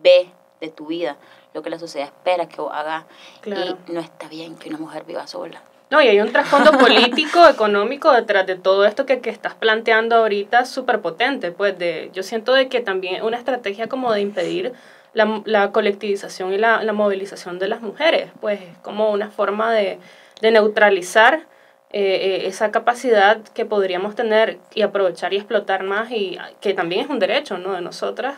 ve 0.00 0.30
de 0.60 0.68
tu 0.68 0.86
vida, 0.86 1.16
lo 1.52 1.62
que 1.62 1.70
la 1.70 1.80
sociedad 1.80 2.06
espera 2.06 2.46
que 2.46 2.60
vos 2.60 2.70
hagas. 2.72 3.06
Y 3.44 3.50
no 3.92 3.98
está 3.98 4.28
bien 4.28 4.54
que 4.54 4.68
una 4.68 4.78
mujer 4.78 5.02
viva 5.02 5.26
sola. 5.26 5.60
No, 5.90 6.00
y 6.00 6.06
hay 6.06 6.20
un 6.20 6.30
trasfondo 6.30 6.70
político, 6.78 7.44
económico 7.48 8.12
detrás 8.12 8.46
de 8.46 8.54
todo 8.54 8.84
esto 8.84 9.04
que, 9.04 9.20
que 9.20 9.30
estás 9.30 9.56
planteando 9.56 10.14
ahorita 10.14 10.64
súper 10.64 11.00
potente. 11.00 11.50
Pues 11.50 11.76
de, 11.76 12.10
yo 12.12 12.22
siento 12.22 12.52
de 12.52 12.68
que 12.68 12.80
también 12.80 13.24
una 13.24 13.36
estrategia 13.36 13.88
como 13.88 14.12
de 14.12 14.20
impedir 14.20 14.74
la, 15.12 15.42
la 15.44 15.72
colectivización 15.72 16.52
y 16.52 16.58
la, 16.58 16.84
la, 16.84 16.92
movilización 16.92 17.58
de 17.58 17.66
las 17.66 17.82
mujeres, 17.82 18.30
pues 18.40 18.60
como 18.82 19.10
una 19.10 19.28
forma 19.28 19.72
de, 19.72 19.98
de 20.40 20.50
neutralizar 20.52 21.49
eh, 21.92 22.42
eh, 22.44 22.46
esa 22.46 22.70
capacidad 22.70 23.42
que 23.52 23.64
podríamos 23.64 24.14
tener 24.14 24.58
y 24.74 24.82
aprovechar 24.82 25.32
y 25.32 25.38
explotar 25.38 25.82
más 25.82 26.12
y 26.12 26.38
que 26.60 26.72
también 26.72 27.00
es 27.00 27.10
un 27.10 27.18
derecho 27.18 27.58
¿no? 27.58 27.72
de 27.72 27.80
nosotras 27.80 28.36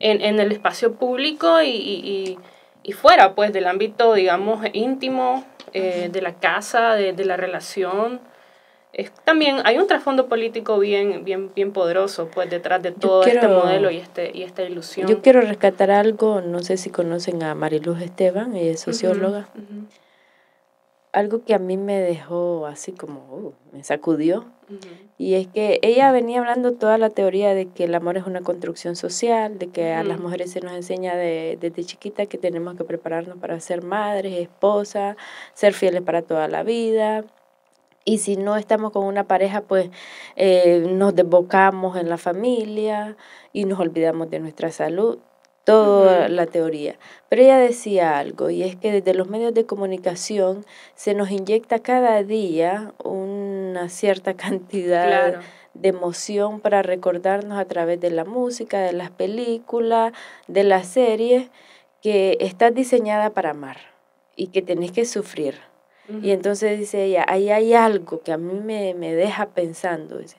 en, 0.00 0.20
en 0.20 0.38
el 0.38 0.52
espacio 0.52 0.92
público 0.96 1.62
y, 1.62 1.70
y, 1.70 2.38
y, 2.82 2.92
fuera 2.92 3.34
pues 3.34 3.54
del 3.54 3.68
ámbito 3.68 4.12
digamos 4.12 4.66
íntimo 4.74 5.46
eh, 5.72 6.10
de 6.12 6.20
la 6.20 6.34
casa 6.34 6.94
de, 6.94 7.14
de 7.14 7.24
la 7.24 7.38
relación. 7.38 8.20
Es, 8.92 9.10
también 9.24 9.60
hay 9.64 9.78
un 9.78 9.86
trasfondo 9.86 10.26
político 10.26 10.78
bien 10.78 11.24
bien 11.24 11.54
bien 11.54 11.72
poderoso 11.72 12.28
pues 12.28 12.50
detrás 12.50 12.82
de 12.82 12.92
todo 12.92 13.22
este 13.22 13.48
modelo 13.48 13.90
y 13.90 13.96
este 13.96 14.30
y 14.34 14.42
esta 14.42 14.62
ilusión. 14.62 15.06
yo 15.08 15.22
quiero 15.22 15.40
rescatar 15.40 15.90
algo 15.90 16.40
no 16.40 16.62
sé 16.62 16.76
si 16.76 16.90
conocen 16.90 17.42
a 17.44 17.54
Mariluz 17.54 18.02
Esteban 18.02 18.56
ella 18.56 18.72
es 18.72 18.80
socióloga 18.80 19.48
algo 21.12 21.44
que 21.44 21.54
a 21.54 21.58
mí 21.58 21.76
me 21.76 21.98
dejó 21.98 22.66
así 22.66 22.92
como, 22.92 23.20
uh, 23.30 23.52
me 23.72 23.82
sacudió. 23.82 24.44
Y 25.18 25.34
es 25.34 25.48
que 25.48 25.80
ella 25.82 26.12
venía 26.12 26.38
hablando 26.38 26.74
toda 26.74 26.96
la 26.96 27.10
teoría 27.10 27.54
de 27.54 27.66
que 27.66 27.84
el 27.84 27.94
amor 27.94 28.16
es 28.16 28.26
una 28.26 28.40
construcción 28.40 28.94
social, 28.94 29.58
de 29.58 29.66
que 29.66 29.92
a 29.92 30.04
las 30.04 30.20
mujeres 30.20 30.52
se 30.52 30.60
nos 30.60 30.72
enseña 30.74 31.16
de, 31.16 31.58
desde 31.60 31.84
chiquita 31.84 32.26
que 32.26 32.38
tenemos 32.38 32.76
que 32.76 32.84
prepararnos 32.84 33.36
para 33.38 33.58
ser 33.58 33.82
madres, 33.82 34.38
esposas, 34.38 35.16
ser 35.54 35.74
fieles 35.74 36.02
para 36.02 36.22
toda 36.22 36.46
la 36.46 36.62
vida. 36.62 37.24
Y 38.04 38.18
si 38.18 38.36
no 38.36 38.56
estamos 38.56 38.92
con 38.92 39.04
una 39.04 39.24
pareja, 39.24 39.62
pues 39.62 39.90
eh, 40.36 40.86
nos 40.88 41.16
desbocamos 41.16 41.96
en 41.96 42.08
la 42.08 42.16
familia 42.16 43.16
y 43.52 43.64
nos 43.64 43.80
olvidamos 43.80 44.30
de 44.30 44.38
nuestra 44.38 44.70
salud 44.70 45.18
toda 45.64 46.28
la 46.28 46.46
teoría. 46.46 46.96
Pero 47.28 47.42
ella 47.42 47.58
decía 47.58 48.18
algo, 48.18 48.50
y 48.50 48.62
es 48.62 48.76
que 48.76 48.92
desde 48.92 49.14
los 49.14 49.28
medios 49.28 49.54
de 49.54 49.66
comunicación 49.66 50.64
se 50.94 51.14
nos 51.14 51.30
inyecta 51.30 51.80
cada 51.80 52.22
día 52.22 52.92
una 53.02 53.88
cierta 53.88 54.34
cantidad 54.36 55.40
de 55.74 55.88
emoción 55.88 56.60
para 56.60 56.82
recordarnos 56.82 57.58
a 57.58 57.64
través 57.66 58.00
de 58.00 58.10
la 58.10 58.24
música, 58.24 58.80
de 58.80 58.92
las 58.92 59.10
películas, 59.10 60.12
de 60.48 60.64
las 60.64 60.86
series, 60.86 61.48
que 62.02 62.38
estás 62.40 62.74
diseñada 62.74 63.30
para 63.30 63.50
amar 63.50 63.76
y 64.36 64.48
que 64.48 64.62
tenés 64.62 64.92
que 64.92 65.04
sufrir. 65.04 65.58
Y 66.22 66.32
entonces 66.32 66.76
dice 66.76 67.04
ella, 67.04 67.24
ahí 67.28 67.50
hay 67.50 67.72
algo 67.72 68.20
que 68.22 68.32
a 68.32 68.36
mí 68.36 68.58
me, 68.58 68.94
me 68.94 69.14
deja 69.14 69.50
pensando. 69.50 70.18
Dice, 70.18 70.38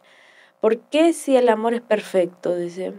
¿por 0.60 0.80
qué 0.80 1.14
si 1.14 1.38
el 1.38 1.48
amor 1.48 1.74
es 1.74 1.80
perfecto? 1.80 2.58
Dice, 2.58 2.92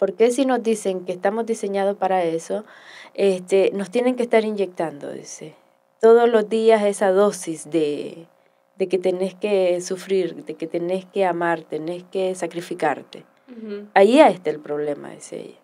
¿por 0.00 0.14
qué 0.14 0.30
si 0.30 0.46
nos 0.46 0.62
dicen 0.62 1.04
que 1.04 1.12
estamos 1.12 1.44
diseñados 1.44 1.96
para 1.96 2.24
eso, 2.24 2.64
este, 3.12 3.70
nos 3.74 3.90
tienen 3.90 4.16
que 4.16 4.22
estar 4.22 4.44
inyectando? 4.44 5.12
Dice, 5.12 5.54
todos 6.00 6.28
los 6.28 6.48
días 6.48 6.82
esa 6.82 7.12
dosis 7.12 7.70
de, 7.70 8.26
de 8.78 8.88
que 8.88 8.98
tenés 8.98 9.34
que 9.34 9.78
sufrir, 9.82 10.46
de 10.46 10.54
que 10.54 10.66
tenés 10.66 11.04
que 11.04 11.26
amar, 11.26 11.62
tenés 11.64 12.02
que 12.04 12.34
sacrificarte. 12.34 13.24
Ahí 13.94 14.20
está 14.20 14.48
el 14.48 14.60
problema, 14.60 15.10
dice 15.10 15.40
ella. 15.40 15.58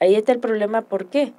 Ahí 0.00 0.14
está 0.14 0.32
el 0.32 0.38
problema, 0.38 0.82
¿por 0.82 1.06
qué? 1.06 1.32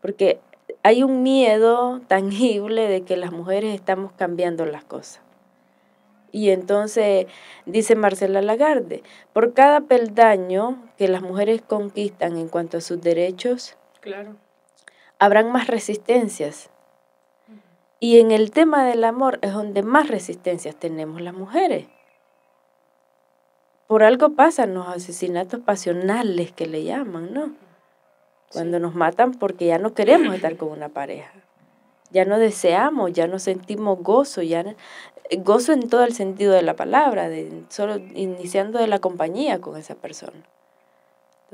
Porque 0.00 0.38
hay 0.82 1.02
un 1.02 1.22
miedo 1.22 2.02
tangible 2.06 2.86
de 2.88 3.02
que 3.02 3.16
las 3.16 3.32
mujeres 3.32 3.74
estamos 3.74 4.12
cambiando 4.12 4.64
las 4.66 4.84
cosas. 4.84 5.22
Y 6.30 6.50
entonces 6.50 7.26
dice 7.64 7.96
Marcela 7.96 8.42
Lagarde, 8.42 9.02
por 9.32 9.54
cada 9.54 9.80
peldaño 9.80 10.78
que 10.96 11.08
las 11.08 11.22
mujeres 11.22 11.62
conquistan 11.62 12.36
en 12.36 12.48
cuanto 12.48 12.78
a 12.78 12.80
sus 12.80 13.00
derechos, 13.00 13.76
claro. 14.00 14.36
habrán 15.18 15.50
más 15.52 15.66
resistencias. 15.66 16.70
Y 18.00 18.20
en 18.20 18.32
el 18.32 18.50
tema 18.50 18.84
del 18.84 19.04
amor 19.04 19.38
es 19.42 19.52
donde 19.52 19.82
más 19.82 20.08
resistencias 20.08 20.76
tenemos 20.76 21.20
las 21.20 21.34
mujeres. 21.34 21.86
Por 23.86 24.02
algo 24.02 24.30
pasan 24.30 24.74
los 24.74 24.88
asesinatos 24.88 25.60
pasionales 25.60 26.52
que 26.52 26.66
le 26.66 26.84
llaman, 26.84 27.32
¿no? 27.32 27.54
Cuando 28.52 28.78
nos 28.78 28.94
matan 28.94 29.32
porque 29.32 29.66
ya 29.66 29.78
no 29.78 29.94
queremos 29.94 30.34
estar 30.34 30.56
con 30.56 30.68
una 30.68 30.88
pareja. 30.88 31.32
Ya 32.10 32.24
no 32.24 32.38
deseamos, 32.38 33.12
ya 33.12 33.26
no 33.26 33.38
sentimos 33.38 33.98
gozo, 34.00 34.42
ya 34.42 34.64
gozo 35.38 35.72
en 35.72 35.88
todo 35.88 36.04
el 36.04 36.14
sentido 36.14 36.52
de 36.52 36.62
la 36.62 36.76
palabra, 36.76 37.28
de 37.28 37.64
solo 37.68 37.96
iniciando 37.96 38.78
de 38.78 38.86
la 38.86 39.00
compañía 39.00 39.60
con 39.60 39.76
esa 39.76 39.94
persona. 39.94 40.44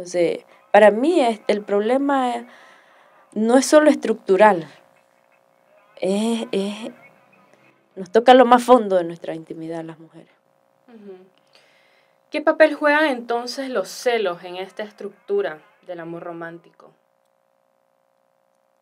Entonces, 0.00 0.46
para 0.72 0.90
mí 0.90 1.20
el 1.46 1.62
problema 1.62 2.46
no 3.32 3.58
es 3.58 3.66
solo 3.66 3.90
estructural, 3.90 4.66
es, 6.00 6.46
nos 7.96 8.10
toca 8.10 8.32
lo 8.32 8.46
más 8.46 8.64
fondo 8.64 8.96
de 8.96 9.04
nuestra 9.04 9.34
intimidad 9.34 9.84
las 9.84 9.98
mujeres. 9.98 10.32
¿Qué 12.30 12.40
papel 12.40 12.74
juegan 12.74 13.06
entonces 13.06 13.68
los 13.68 13.88
celos 13.88 14.42
en 14.44 14.56
esta 14.56 14.84
estructura? 14.84 15.60
del 15.90 16.00
amor 16.00 16.22
romántico. 16.22 16.92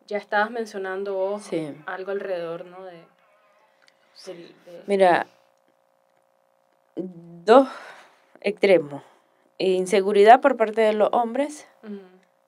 Ya 0.05 0.17
estabas 0.17 0.51
mencionando 0.51 1.39
algo 1.87 2.11
alrededor, 2.11 2.65
¿no? 2.65 2.83
De, 2.83 3.03
Mira, 4.85 5.25
dos 6.95 7.67
extremos. 8.41 9.01
Inseguridad 9.59 10.39
por 10.41 10.57
parte 10.57 10.81
de 10.81 10.93
los 10.93 11.09
hombres, 11.11 11.67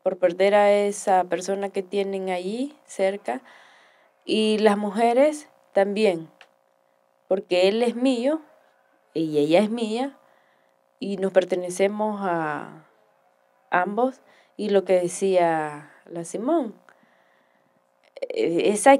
por 0.01 0.17
perder 0.17 0.55
a 0.55 0.71
esa 0.71 1.25
persona 1.25 1.69
que 1.69 1.83
tienen 1.83 2.29
allí 2.29 2.75
cerca, 2.85 3.41
y 4.25 4.57
las 4.59 4.77
mujeres 4.77 5.49
también, 5.73 6.29
porque 7.27 7.67
él 7.67 7.83
es 7.83 7.95
mío 7.95 8.41
y 9.13 9.37
ella 9.37 9.59
es 9.59 9.69
mía, 9.69 10.17
y 11.00 11.17
nos 11.17 11.33
pertenecemos 11.33 12.21
a 12.24 12.85
ambos. 13.69 14.21
Y 14.55 14.69
lo 14.69 14.85
que 14.85 14.93
decía 14.93 15.91
la 16.05 16.24
Simón, 16.24 16.75
e, 18.22 18.70
ese 18.70 18.92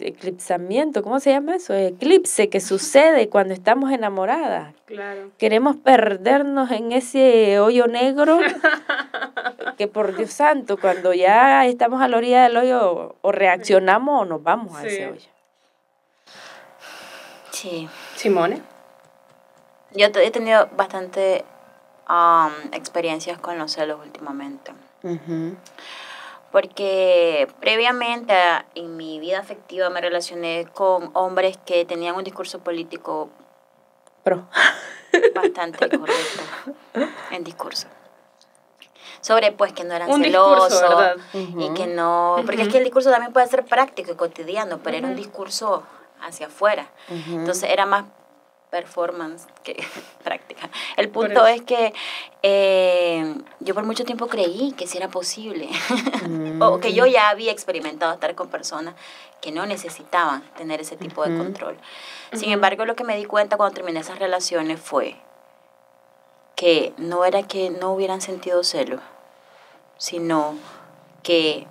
eclipsamiento, 0.00 1.02
¿cómo 1.02 1.20
se 1.20 1.30
llama 1.30 1.56
eso? 1.56 1.74
Eclipse 1.74 2.48
que 2.48 2.60
sucede 2.60 3.28
cuando 3.28 3.52
estamos 3.52 3.92
enamoradas. 3.92 4.74
Claro. 4.86 5.30
Queremos 5.38 5.76
perdernos 5.76 6.70
en 6.70 6.92
ese 6.92 7.58
hoyo 7.58 7.86
negro 7.86 8.38
que 9.76 9.88
por 9.88 10.16
Dios 10.16 10.32
santo, 10.32 10.78
cuando 10.78 11.12
ya 11.12 11.66
estamos 11.66 12.00
a 12.00 12.08
la 12.08 12.16
orilla 12.16 12.44
del 12.44 12.56
hoyo, 12.56 13.16
o 13.20 13.32
reaccionamos 13.32 14.22
o 14.22 14.24
nos 14.24 14.42
vamos 14.42 14.76
a 14.76 14.86
ese 14.86 15.08
hoyo. 15.08 15.28
Sí. 17.50 17.88
Simone. 18.16 18.62
Yo 19.92 20.06
he 20.06 20.30
tenido 20.30 20.68
bastante 20.76 21.44
experiencias 22.72 23.38
con 23.38 23.58
los 23.58 23.72
celos 23.72 23.98
últimamente. 24.04 24.72
Porque 26.52 27.48
previamente 27.60 28.34
en 28.74 28.96
mi 28.96 29.20
vida 29.20 29.38
afectiva 29.38 29.90
me 29.90 30.00
relacioné 30.00 30.66
con 30.72 31.10
hombres 31.14 31.58
que 31.66 31.84
tenían 31.84 32.16
un 32.16 32.24
discurso 32.24 32.60
político 32.60 33.30
Pro. 34.22 34.48
bastante 35.34 35.88
correcto 35.88 36.42
en 37.30 37.44
discurso. 37.44 37.86
Sobre 39.20 39.52
pues 39.52 39.72
que 39.72 39.84
no 39.84 39.94
eran 39.94 40.22
celosos 40.22 41.16
y 41.34 41.72
que 41.74 41.86
no, 41.86 42.36
porque 42.44 42.62
es 42.62 42.68
que 42.68 42.78
el 42.78 42.84
discurso 42.84 43.10
también 43.10 43.32
puede 43.32 43.46
ser 43.48 43.64
práctico 43.64 44.12
y 44.12 44.14
cotidiano, 44.14 44.78
pero 44.82 44.96
era 44.96 45.08
un 45.08 45.16
discurso 45.16 45.82
hacia 46.22 46.46
afuera. 46.46 46.88
Entonces 47.08 47.70
era 47.70 47.86
más 47.86 48.04
performance 48.76 49.46
que 49.62 49.82
práctica. 50.24 50.68
El 50.96 51.08
punto 51.08 51.46
es 51.46 51.62
que 51.62 51.94
eh, 52.42 53.34
yo 53.60 53.74
por 53.74 53.84
mucho 53.84 54.04
tiempo 54.04 54.26
creí 54.26 54.72
que 54.72 54.86
sí 54.86 54.98
era 54.98 55.08
posible, 55.08 55.68
o 56.60 56.78
que 56.78 56.92
yo 56.92 57.06
ya 57.06 57.30
había 57.30 57.52
experimentado 57.52 58.12
estar 58.12 58.34
con 58.34 58.48
personas 58.48 58.94
que 59.40 59.50
no 59.50 59.64
necesitaban 59.64 60.42
tener 60.56 60.80
ese 60.80 60.96
tipo 60.96 61.26
de 61.26 61.36
control. 61.38 61.78
Sin 62.32 62.50
embargo, 62.50 62.84
lo 62.84 62.96
que 62.96 63.04
me 63.04 63.16
di 63.16 63.24
cuenta 63.24 63.56
cuando 63.56 63.74
terminé 63.74 64.00
esas 64.00 64.18
relaciones 64.18 64.78
fue 64.80 65.16
que 66.54 66.92
no 66.98 67.24
era 67.24 67.42
que 67.42 67.70
no 67.70 67.92
hubieran 67.92 68.20
sentido 68.20 68.62
celos, 68.64 69.00
sino 69.98 70.56
que 71.22 71.66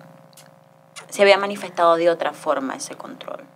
se 1.10 1.22
había 1.22 1.38
manifestado 1.38 1.96
de 1.96 2.10
otra 2.10 2.34
forma 2.34 2.76
ese 2.76 2.96
control. 2.96 3.55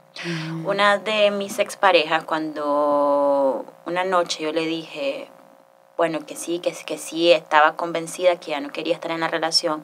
Una 0.66 0.98
de 0.98 1.32
mis 1.32 1.60
exparejas, 1.60 2.26
cuando 2.26 3.66
una 3.86 4.04
noche 4.04 4.44
yo 4.44 4.52
le 4.52 4.66
dije, 4.66 5.30
bueno, 5.96 6.26
que 6.26 6.36
sí, 6.36 6.60
que, 6.60 6.74
que 6.74 6.98
sí, 6.98 7.32
estaba 7.32 7.76
convencida 7.76 8.38
que 8.38 8.52
ya 8.52 8.60
no 8.60 8.70
quería 8.70 8.94
estar 8.94 9.12
en 9.12 9.22
la 9.22 9.30
relación, 9.30 9.84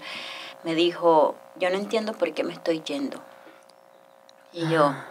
me 0.63 0.75
dijo, 0.75 1.35
yo 1.55 1.69
no 1.69 1.75
entiendo 1.75 2.13
por 2.13 2.33
qué 2.33 2.43
me 2.43 2.53
estoy 2.53 2.81
yendo. 2.81 3.21
Y 4.51 4.67
yo, 4.69 4.85
ah. 4.87 5.05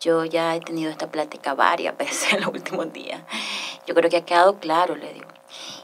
yo 0.00 0.24
ya 0.24 0.54
he 0.54 0.60
tenido 0.60 0.90
esta 0.90 1.10
plática 1.10 1.54
varias 1.54 1.96
veces 1.98 2.32
en 2.32 2.42
los 2.42 2.50
últimos 2.50 2.92
días. 2.92 3.22
Yo 3.86 3.94
creo 3.94 4.10
que 4.10 4.18
ha 4.18 4.24
quedado 4.24 4.58
claro, 4.60 4.94
le 4.94 5.12
digo. 5.12 5.28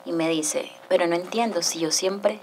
Y 0.04 0.12
me 0.12 0.28
dice, 0.28 0.70
pero 0.88 1.06
no 1.06 1.16
entiendo 1.16 1.62
si 1.62 1.80
yo 1.80 1.90
siempre, 1.90 2.38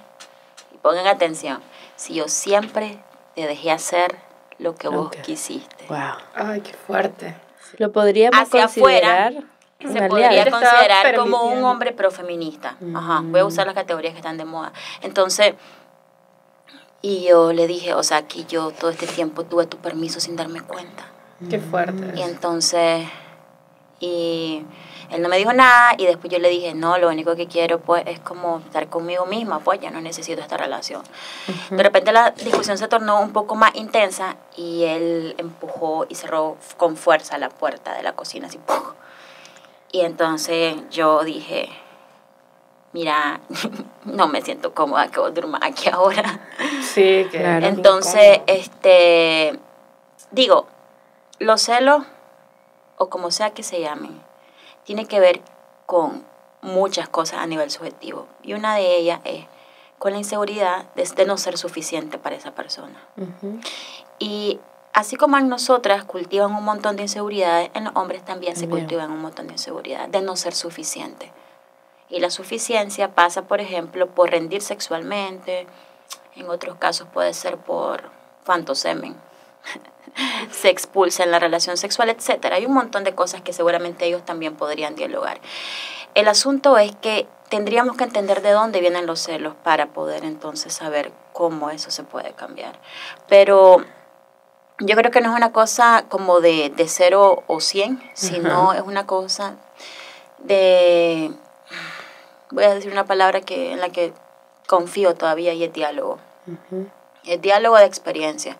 y 0.74 0.78
pongan 0.78 1.08
atención, 1.08 1.62
si 1.96 2.14
yo 2.14 2.28
siempre 2.28 3.02
te 3.36 3.46
dejé 3.48 3.72
hacer 3.72 4.18
lo 4.60 4.76
que 4.76 4.88
vos 4.88 5.12
quisiste. 5.24 5.86
Wow. 5.88 5.98
Ay, 6.36 6.62
qué 6.62 6.74
fuerte. 6.74 7.36
Lo 7.78 7.92
podríamos 7.92 8.40
Hacia 8.40 8.64
considerar 8.64 9.34
afuera, 9.34 9.48
se 9.80 10.08
podría 10.08 10.52
considerar 10.52 11.16
como 11.16 11.44
un 11.44 11.64
hombre 11.64 11.94
profeminista. 11.94 12.78
Ajá, 12.96 13.22
voy 13.24 13.40
a 13.40 13.46
usar 13.46 13.66
las 13.66 13.76
categorías 13.76 14.14
que 14.14 14.20
están 14.20 14.38
de 14.38 14.46
moda. 14.46 14.74
Entonces, 15.02 15.54
y 17.02 17.24
yo 17.24 17.54
le 17.54 17.68
dije, 17.68 17.94
o 17.94 18.04
sea, 18.04 18.28
que 18.28 18.44
yo 18.46 18.72
todo 18.72 18.92
este 18.92 19.08
tiempo 19.08 19.46
tuve 19.46 19.66
tu 19.66 19.78
permiso 19.78 20.20
sin 20.20 20.36
darme 20.36 20.62
cuenta. 20.62 21.06
Qué 21.50 21.60
fuerte. 21.60 22.14
Y 22.18 22.22
entonces, 22.22 23.08
y 24.02 24.66
él 25.12 25.22
no 25.22 25.30
me 25.30 25.38
dijo 25.38 25.54
nada 25.54 25.94
y 25.98 26.06
después 26.06 26.32
yo 26.32 26.40
le 26.40 26.50
dije, 26.50 26.74
no, 26.74 26.98
lo 26.98 27.10
único 27.10 27.36
que 27.36 27.48
quiero 27.48 27.80
pues 27.80 28.04
es 28.06 28.20
como 28.20 28.60
estar 28.60 28.88
conmigo 28.90 29.26
misma, 29.26 29.60
pues 29.60 29.80
ya 29.80 29.90
no 29.90 30.02
necesito 30.02 30.42
esta 30.42 30.58
relación. 30.58 31.02
De 31.70 31.82
repente 31.82 32.12
la 32.12 32.32
discusión 32.32 32.78
se 32.78 32.88
tornó 32.88 33.20
un 33.22 33.34
poco 33.34 33.56
más 33.56 33.76
intensa 33.76 34.38
y 34.56 34.84
él 34.84 35.36
empujó 35.38 36.06
y 36.10 36.16
cerró 36.16 36.58
con 36.78 36.96
fuerza 36.96 37.38
la 37.38 37.50
puerta 37.50 37.94
de 37.96 38.04
la 38.04 38.14
cocina, 38.14 38.48
así. 38.48 38.60
Y 39.92 40.02
entonces 40.02 40.76
yo 40.92 41.24
dije, 41.24 41.70
mira, 42.94 43.42
no 44.06 44.28
me 44.28 44.42
siento 44.42 44.74
cómoda 44.74 45.08
que 45.10 45.20
vos 45.20 45.34
durmas 45.34 45.62
aquí 45.64 45.90
ahora. 45.90 46.40
Sí, 46.82 47.28
claro. 47.32 47.66
Entonces, 47.66 48.42
este, 48.46 49.60
digo, 50.32 50.68
los 51.40 51.62
celos, 51.62 52.04
o 52.98 53.10
como 53.10 53.32
sea 53.32 53.52
que 53.52 53.64
se 53.64 53.80
llamen, 53.80 54.22
tiene 54.90 55.06
que 55.06 55.20
ver 55.20 55.42
con 55.86 56.26
muchas 56.64 57.08
cosas 57.08 57.42
a 57.42 57.46
nivel 57.46 57.70
subjetivo. 57.70 58.26
Y 58.42 58.54
una 58.54 58.74
de 58.74 58.98
ellas 58.98 59.20
es 59.24 59.46
con 60.00 60.14
la 60.14 60.18
inseguridad 60.18 60.86
de, 60.96 61.26
no 61.28 61.38
ser 61.38 61.60
suficiente 61.60 62.18
para 62.18 62.36
esa 62.36 62.56
persona. 62.56 63.00
Y 64.18 64.60
así 64.92 65.16
como 65.16 65.38
en 65.38 65.48
nosotras 65.48 66.06
cultivan 66.06 66.56
un 66.56 66.64
montón 66.64 66.96
de 66.96 67.04
inseguridades, 67.04 67.70
en 67.76 67.84
los 67.84 67.96
hombres 67.96 68.26
también 68.26 68.56
se 68.56 68.68
cultivan 68.68 69.12
un 69.12 69.22
montón 69.22 69.46
de 69.46 69.54
inseguridades, 69.54 70.12
de 70.12 70.24
no 70.24 70.36
ser 70.36 70.56
suficiente. 70.56 71.32
Y 72.10 72.20
la 72.20 72.32
suficiencia 72.32 73.14
pasa, 73.14 73.44
por 73.44 73.62
ejemplo, 73.62 74.08
por 74.08 74.32
rendir 74.32 74.64
sexualmente, 74.64 75.68
en 76.36 76.50
otros 76.50 76.78
casos 76.78 77.08
puede 77.14 77.36
ser 77.36 77.58
por 77.58 78.10
fantosemen, 78.44 79.16
se 80.52 80.70
expulsa 80.70 81.24
en 81.24 81.32
la 81.32 81.40
relación 81.40 81.78
sexual, 81.78 82.10
etc. 82.10 82.46
Hay 82.52 82.66
un 82.66 82.74
montón 82.74 83.04
de 83.04 83.16
cosas 83.16 83.42
que 83.42 83.54
seguramente 83.54 84.06
ellos 84.06 84.26
también 84.26 84.56
podrían 84.56 84.96
dialogar. 84.96 85.40
El 86.16 86.28
asunto 86.28 86.78
es 86.78 86.96
que 86.96 87.28
tendríamos 87.50 87.98
que 87.98 88.04
entender 88.04 88.42
de 88.42 88.52
dónde 88.52 88.82
vienen 88.82 89.06
los 89.06 89.20
celos 89.20 89.56
para 89.64 89.88
poder 89.88 90.24
entonces 90.24 90.74
saber 90.74 91.12
cómo 91.34 91.70
eso 91.70 91.92
se 91.92 92.04
puede 92.04 92.34
cambiar. 92.34 92.80
Pero 93.28 93.84
yo 94.80 94.96
creo 94.96 95.12
que 95.12 95.22
no 95.22 95.32
es 95.32 95.36
una 95.36 95.52
cosa 95.52 96.06
como 96.10 96.40
de, 96.40 96.70
de 96.70 96.88
0 96.88 97.44
o 97.46 97.60
100, 97.60 98.02
sino 98.14 98.74
es 98.74 98.82
una 98.82 99.06
cosa 99.06 99.56
de, 100.40 101.32
voy 102.52 102.64
a 102.64 102.76
decir 102.76 102.92
una 102.92 103.06
palabra 103.06 103.42
que, 103.42 103.74
en 103.74 103.82
la 103.82 103.90
que 103.90 104.14
confío 104.68 105.16
todavía 105.16 105.54
y 105.54 105.64
es 105.64 105.74
diálogo. 105.74 106.20
Es 107.26 107.42
diálogo 107.42 107.78
de 107.78 107.86
experiencia. 107.86 108.58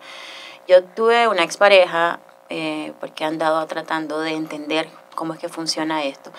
Yo 0.70 0.84
tuve 0.84 1.26
una 1.26 1.42
expareja, 1.42 2.20
eh, 2.48 2.92
porque 3.00 3.24
he 3.24 3.26
andado 3.26 3.66
tratando 3.66 4.20
de 4.20 4.34
entender 4.34 4.88
cómo 5.16 5.34
es 5.34 5.40
que 5.40 5.48
funciona 5.48 6.04
esto, 6.04 6.30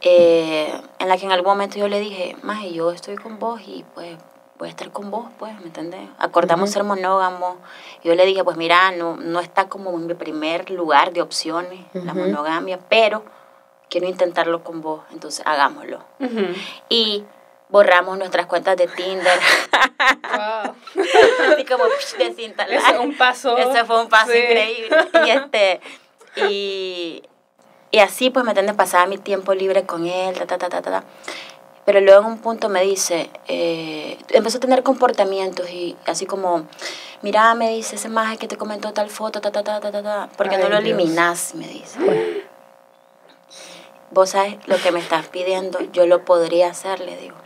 eh, 0.00 0.72
en 0.98 1.08
la 1.08 1.16
que 1.16 1.26
en 1.26 1.30
algún 1.30 1.52
momento 1.52 1.78
yo 1.78 1.86
le 1.86 2.00
dije, 2.00 2.36
más 2.42 2.64
yo 2.64 2.90
estoy 2.90 3.14
con 3.14 3.38
vos 3.38 3.60
y 3.64 3.84
pues 3.94 4.16
voy 4.58 4.66
a 4.66 4.70
estar 4.72 4.90
con 4.90 5.12
vos, 5.12 5.28
pues, 5.38 5.56
¿me 5.60 5.66
entendés? 5.66 6.08
Acordamos 6.18 6.70
ser 6.70 6.82
monógamos. 6.82 7.58
Yo 8.02 8.16
le 8.16 8.26
dije, 8.26 8.42
pues 8.42 8.56
mira, 8.56 8.90
no, 8.90 9.16
no 9.16 9.38
está 9.38 9.68
como 9.68 9.90
en 9.90 10.08
mi 10.08 10.14
primer 10.14 10.68
lugar 10.70 11.12
de 11.12 11.22
opciones 11.22 11.78
la 11.92 12.12
monogamia, 12.12 12.80
pero 12.88 13.22
quiero 13.88 14.08
intentarlo 14.08 14.64
con 14.64 14.80
vos, 14.80 15.02
entonces 15.12 15.46
hagámoslo. 15.46 16.00
Y 16.88 17.24
borramos 17.70 18.18
nuestras 18.18 18.46
cuentas 18.46 18.76
de 18.76 18.86
Tinder. 18.86 19.38
Wow. 20.30 20.74
Así 21.52 21.64
como 21.64 21.84
desinstalar. 22.18 22.80
Fue 22.80 22.98
un 22.98 23.16
paso. 23.16 23.56
Ese 23.56 23.84
fue 23.84 24.00
un 24.00 24.08
paso 24.08 24.34
increíble. 24.34 24.88
Y 25.26 25.30
este 25.30 25.80
y, 26.36 27.22
y 27.90 27.98
así 27.98 28.30
pues 28.30 28.44
me 28.44 28.52
entiendes 28.52 28.76
pasaba 28.76 29.06
mi 29.06 29.18
tiempo 29.18 29.54
libre 29.54 29.84
con 29.84 30.06
él, 30.06 30.36
ta 30.36 30.46
ta 30.46 30.58
ta 30.58 30.68
ta 30.68 30.82
ta. 30.82 31.04
Pero 31.84 32.00
luego 32.00 32.20
en 32.20 32.26
un 32.26 32.38
punto 32.38 32.68
me 32.68 32.82
dice, 32.82 33.30
eh, 33.48 34.18
empezó 34.28 34.58
a 34.58 34.60
tener 34.60 34.82
comportamientos 34.82 35.68
y 35.70 35.96
así 36.06 36.26
como, 36.26 36.68
mira, 37.22 37.54
me 37.54 37.70
dice 37.70 37.96
ese 37.96 38.08
maje 38.08 38.36
que 38.36 38.46
te 38.46 38.56
comentó 38.56 38.92
tal 38.92 39.08
foto, 39.08 39.40
ta 39.40 39.50
ta 39.50 39.64
ta 39.64 39.80
ta 39.80 39.90
ta, 39.90 40.02
ta 40.02 40.28
porque 40.36 40.58
no 40.58 40.68
lo 40.68 40.76
eliminas, 40.76 41.54
me 41.54 41.66
dice. 41.66 41.98
Vos 44.10 44.30
sabes 44.30 44.56
lo 44.66 44.76
que 44.76 44.92
me 44.92 45.00
estás 45.00 45.26
pidiendo, 45.28 45.80
yo 45.92 46.06
lo 46.06 46.24
podría 46.24 46.68
hacer, 46.68 47.00
le 47.00 47.16
digo. 47.16 47.36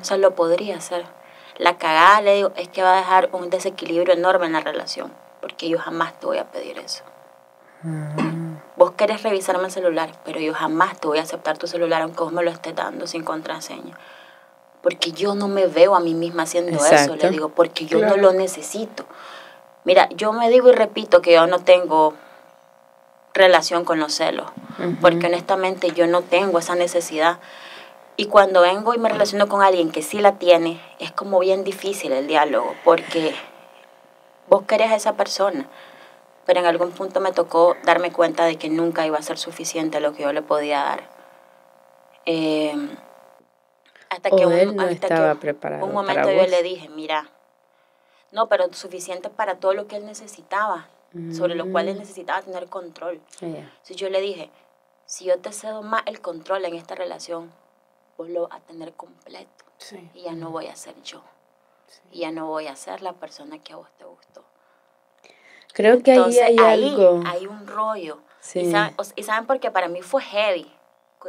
O 0.00 0.04
sea, 0.04 0.16
lo 0.16 0.34
podría 0.34 0.76
hacer. 0.76 1.04
La 1.58 1.76
cagada, 1.76 2.20
le 2.22 2.34
digo, 2.36 2.52
es 2.56 2.68
que 2.68 2.82
va 2.82 2.94
a 2.94 2.96
dejar 2.96 3.28
un 3.32 3.50
desequilibrio 3.50 4.14
enorme 4.14 4.46
en 4.46 4.52
la 4.52 4.60
relación, 4.60 5.12
porque 5.40 5.68
yo 5.68 5.78
jamás 5.78 6.18
te 6.18 6.26
voy 6.26 6.38
a 6.38 6.50
pedir 6.50 6.78
eso. 6.78 7.04
Vos 8.76 8.92
querés 8.92 9.22
revisarme 9.22 9.64
el 9.64 9.70
celular, 9.72 10.10
pero 10.24 10.40
yo 10.40 10.54
jamás 10.54 10.98
te 11.00 11.08
voy 11.08 11.18
a 11.18 11.22
aceptar 11.22 11.58
tu 11.58 11.66
celular 11.66 12.02
aunque 12.02 12.22
vos 12.22 12.32
me 12.32 12.42
lo 12.42 12.50
estés 12.50 12.74
dando 12.74 13.06
sin 13.06 13.24
contraseña. 13.24 13.98
Porque 14.82 15.12
yo 15.12 15.34
no 15.34 15.46
me 15.46 15.66
veo 15.66 15.94
a 15.94 16.00
mí 16.00 16.14
misma 16.14 16.44
haciendo 16.44 16.84
eso, 16.84 17.16
le 17.16 17.30
digo, 17.30 17.50
porque 17.50 17.86
yo 17.86 18.00
no 18.00 18.16
lo 18.16 18.32
necesito. 18.32 19.04
Mira, 19.84 20.08
yo 20.10 20.32
me 20.32 20.48
digo 20.48 20.70
y 20.70 20.72
repito 20.72 21.22
que 21.22 21.32
yo 21.34 21.46
no 21.46 21.60
tengo 21.60 22.14
relación 23.34 23.84
con 23.84 23.98
los 23.98 24.14
celos, 24.14 24.50
porque 25.00 25.26
honestamente 25.26 25.90
yo 25.92 26.06
no 26.06 26.22
tengo 26.22 26.58
esa 26.58 26.74
necesidad. 26.74 27.38
Y 28.22 28.26
cuando 28.26 28.60
vengo 28.60 28.94
y 28.94 28.98
me 28.98 29.08
relaciono 29.08 29.48
con 29.48 29.62
alguien 29.62 29.90
que 29.90 30.00
sí 30.00 30.20
la 30.20 30.38
tiene, 30.38 30.80
es 31.00 31.10
como 31.10 31.40
bien 31.40 31.64
difícil 31.64 32.12
el 32.12 32.28
diálogo, 32.28 32.72
porque 32.84 33.34
vos 34.48 34.62
querés 34.62 34.92
a 34.92 34.94
esa 34.94 35.14
persona, 35.14 35.68
pero 36.46 36.60
en 36.60 36.66
algún 36.66 36.92
punto 36.92 37.18
me 37.18 37.32
tocó 37.32 37.74
darme 37.82 38.12
cuenta 38.12 38.44
de 38.44 38.54
que 38.58 38.68
nunca 38.68 39.04
iba 39.04 39.18
a 39.18 39.22
ser 39.22 39.38
suficiente 39.38 39.98
lo 39.98 40.12
que 40.12 40.22
yo 40.22 40.32
le 40.32 40.40
podía 40.40 40.84
dar. 40.84 41.10
Eh, 42.24 42.72
hasta 44.08 44.30
que, 44.30 44.46
un, 44.46 44.76
no 44.76 44.86
estaba 44.86 45.34
preparado 45.34 45.84
un 45.84 45.92
momento 45.92 46.30
yo 46.30 46.46
le 46.46 46.62
dije, 46.62 46.88
mira, 46.90 47.28
no, 48.30 48.48
pero 48.48 48.72
suficiente 48.72 49.30
para 49.30 49.56
todo 49.56 49.74
lo 49.74 49.88
que 49.88 49.96
él 49.96 50.06
necesitaba, 50.06 50.86
sobre 51.32 51.56
lo 51.56 51.68
cual 51.72 51.88
él 51.88 51.96
mm. 51.96 51.98
necesitaba 51.98 52.40
tener 52.42 52.68
control. 52.68 53.20
Entonces 53.40 53.96
yo 53.96 54.08
le 54.10 54.20
dije, 54.20 54.48
si 55.06 55.24
yo 55.24 55.40
te 55.40 55.50
cedo 55.50 55.82
más 55.82 56.04
el 56.06 56.20
control 56.20 56.64
en 56.66 56.76
esta 56.76 56.94
relación, 56.94 57.50
lo 58.18 58.48
vas 58.48 58.58
a 58.58 58.60
tener 58.60 58.92
completo. 58.94 59.64
Y 60.14 60.22
ya 60.22 60.32
no 60.32 60.50
voy 60.50 60.68
a 60.68 60.76
ser 60.76 61.00
yo. 61.02 61.22
Y 62.10 62.20
ya 62.20 62.30
no 62.30 62.46
voy 62.46 62.68
a 62.68 62.76
ser 62.76 63.02
la 63.02 63.14
persona 63.14 63.58
que 63.58 63.72
a 63.72 63.76
vos 63.76 63.88
te 63.98 64.04
gustó. 64.04 64.44
Creo 65.72 66.02
que 66.02 66.12
ahí 66.12 66.38
hay 66.38 66.58
algo. 66.58 67.22
Hay 67.26 67.46
un 67.46 67.66
rollo. 67.66 68.20
Y, 68.54 68.70
saben, 68.70 68.94
y, 69.16 69.22
saben, 69.22 69.46
porque 69.46 69.70
para 69.70 69.88
mí 69.88 70.02
fue 70.02 70.22
heavy 70.22 70.70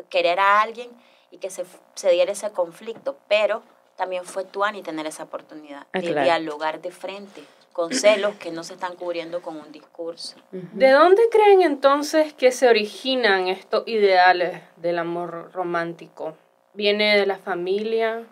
querer 0.09 0.39
a 0.39 0.61
alguien 0.61 0.89
y 1.29 1.37
que 1.37 1.49
se, 1.49 1.65
se 1.93 2.09
diera 2.11 2.31
ese 2.31 2.51
conflicto, 2.51 3.17
pero 3.27 3.61
también 3.95 4.25
fue 4.25 4.43
tú, 4.43 4.63
Ani, 4.63 4.81
tener 4.81 5.05
esa 5.05 5.23
oportunidad 5.23 5.85
ah, 5.93 5.99
de 5.99 6.23
dialogar 6.23 6.81
de 6.81 6.91
frente 6.91 7.43
con 7.73 7.91
celos 7.91 8.35
que 8.35 8.51
no 8.51 8.63
se 8.63 8.73
están 8.73 8.95
cubriendo 8.95 9.41
con 9.41 9.57
un 9.57 9.71
discurso. 9.71 10.37
¿De 10.51 10.91
dónde 10.91 11.23
creen 11.31 11.63
entonces 11.63 12.33
que 12.33 12.51
se 12.51 12.67
originan 12.67 13.47
estos 13.47 13.87
ideales 13.87 14.61
del 14.77 14.99
amor 14.99 15.51
romántico? 15.53 16.37
¿Viene 16.73 17.17
de 17.17 17.25
la 17.25 17.37
familia, 17.37 18.23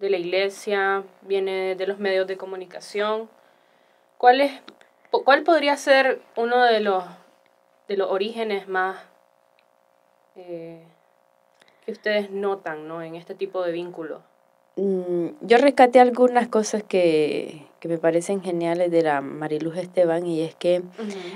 de 0.00 0.10
la 0.10 0.16
iglesia, 0.16 1.04
viene 1.22 1.74
de 1.74 1.86
los 1.86 1.98
medios 1.98 2.26
de 2.26 2.36
comunicación? 2.36 3.28
¿Cuál 4.16 4.40
es 4.40 4.52
¿Cuál 5.10 5.42
podría 5.42 5.76
ser 5.76 6.20
uno 6.36 6.62
de 6.64 6.80
los, 6.80 7.04
de 7.88 7.96
los 7.96 8.10
orígenes 8.10 8.68
más 8.68 8.98
eh, 10.36 10.82
que 11.84 11.92
ustedes 11.92 12.30
notan 12.30 12.86
¿no? 12.86 13.02
en 13.02 13.14
este 13.14 13.34
tipo 13.34 13.62
de 13.62 13.72
vínculos? 13.72 14.20
Mm, 14.76 15.28
yo 15.40 15.56
rescaté 15.58 15.98
algunas 16.00 16.48
cosas 16.48 16.82
que, 16.82 17.66
me 17.84 17.96
parecen 17.96 18.42
geniales 18.42 18.90
de 18.90 19.02
la 19.02 19.22
Mariluz 19.22 19.78
Esteban 19.78 20.26
y 20.26 20.42
es 20.42 20.54
que 20.54 20.82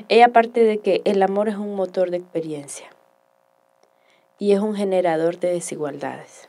ella 0.09 0.29
parte 0.29 0.63
de 0.65 0.79
que 0.79 1.01
el 1.05 1.23
amor 1.23 1.49
es 1.49 1.57
un 1.57 1.75
motor 1.75 2.11
de 2.11 2.19
experiencia 2.19 2.91
y 4.43 4.55
es 4.55 4.59
un 4.59 4.75
generador 4.75 5.39
de 5.39 5.53
desigualdades. 5.53 6.49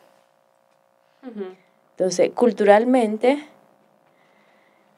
Entonces, 1.91 2.31
culturalmente, 2.31 3.45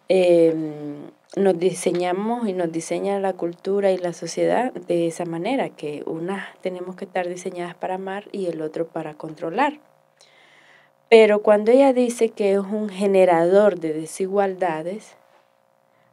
em, 0.07 1.11
nos 1.35 1.59
diseñamos 1.59 2.47
y 2.47 2.53
nos 2.53 2.71
diseña 2.71 3.19
la 3.19 3.33
cultura 3.33 3.91
y 3.91 3.97
la 3.97 4.13
sociedad 4.13 4.71
de 4.71 5.07
esa 5.07 5.25
manera, 5.25 5.67
que 5.71 6.03
unas 6.05 6.57
tenemos 6.61 6.95
que 6.95 7.03
estar 7.03 7.27
diseñadas 7.27 7.75
para 7.75 7.95
amar 7.95 8.29
y 8.31 8.45
el 8.45 8.61
otro 8.61 8.87
para 8.87 9.13
controlar. 9.15 9.81
Pero 11.09 11.41
cuando 11.41 11.71
ella 11.71 11.91
dice 11.91 12.29
que 12.29 12.53
es 12.53 12.59
un 12.59 12.87
generador 12.87 13.77
de 13.77 13.91
desigualdades, 13.91 15.17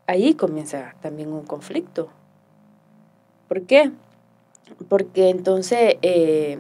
ahí 0.08 0.34
comienza 0.34 0.96
también 1.00 1.32
un 1.32 1.46
conflicto. 1.46 2.08
¿Por 3.46 3.62
qué? 3.66 3.92
Porque 4.88 5.30
entonces 5.30 5.96
eh, 6.02 6.58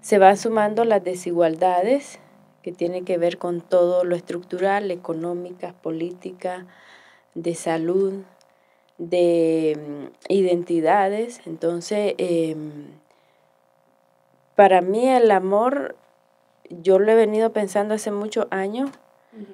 se 0.00 0.18
van 0.18 0.36
sumando 0.36 0.84
las 0.84 1.04
desigualdades 1.04 2.18
que 2.62 2.72
tienen 2.72 3.04
que 3.04 3.18
ver 3.18 3.38
con 3.38 3.60
todo 3.60 4.04
lo 4.04 4.14
estructural, 4.16 4.90
económicas, 4.90 5.74
políticas, 5.74 6.64
de 7.34 7.54
salud, 7.54 8.22
de 8.98 9.78
mm, 9.78 10.32
identidades. 10.32 11.40
Entonces, 11.46 12.14
em, 12.18 12.84
para 14.54 14.80
mí 14.80 15.08
el 15.08 15.30
amor, 15.30 15.96
yo 16.68 16.98
lo 16.98 17.10
he 17.10 17.14
venido 17.14 17.52
pensando 17.52 17.94
hace 17.94 18.10
muchos 18.10 18.46
años 18.50 18.90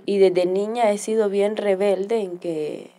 y 0.07 0.19
desde 0.19 0.45
niña 0.45 0.91
he 0.91 0.99
sido 0.99 1.29
bien 1.29 1.57
rebelde 1.57 2.21
en 2.21 2.39
que 2.39 2.91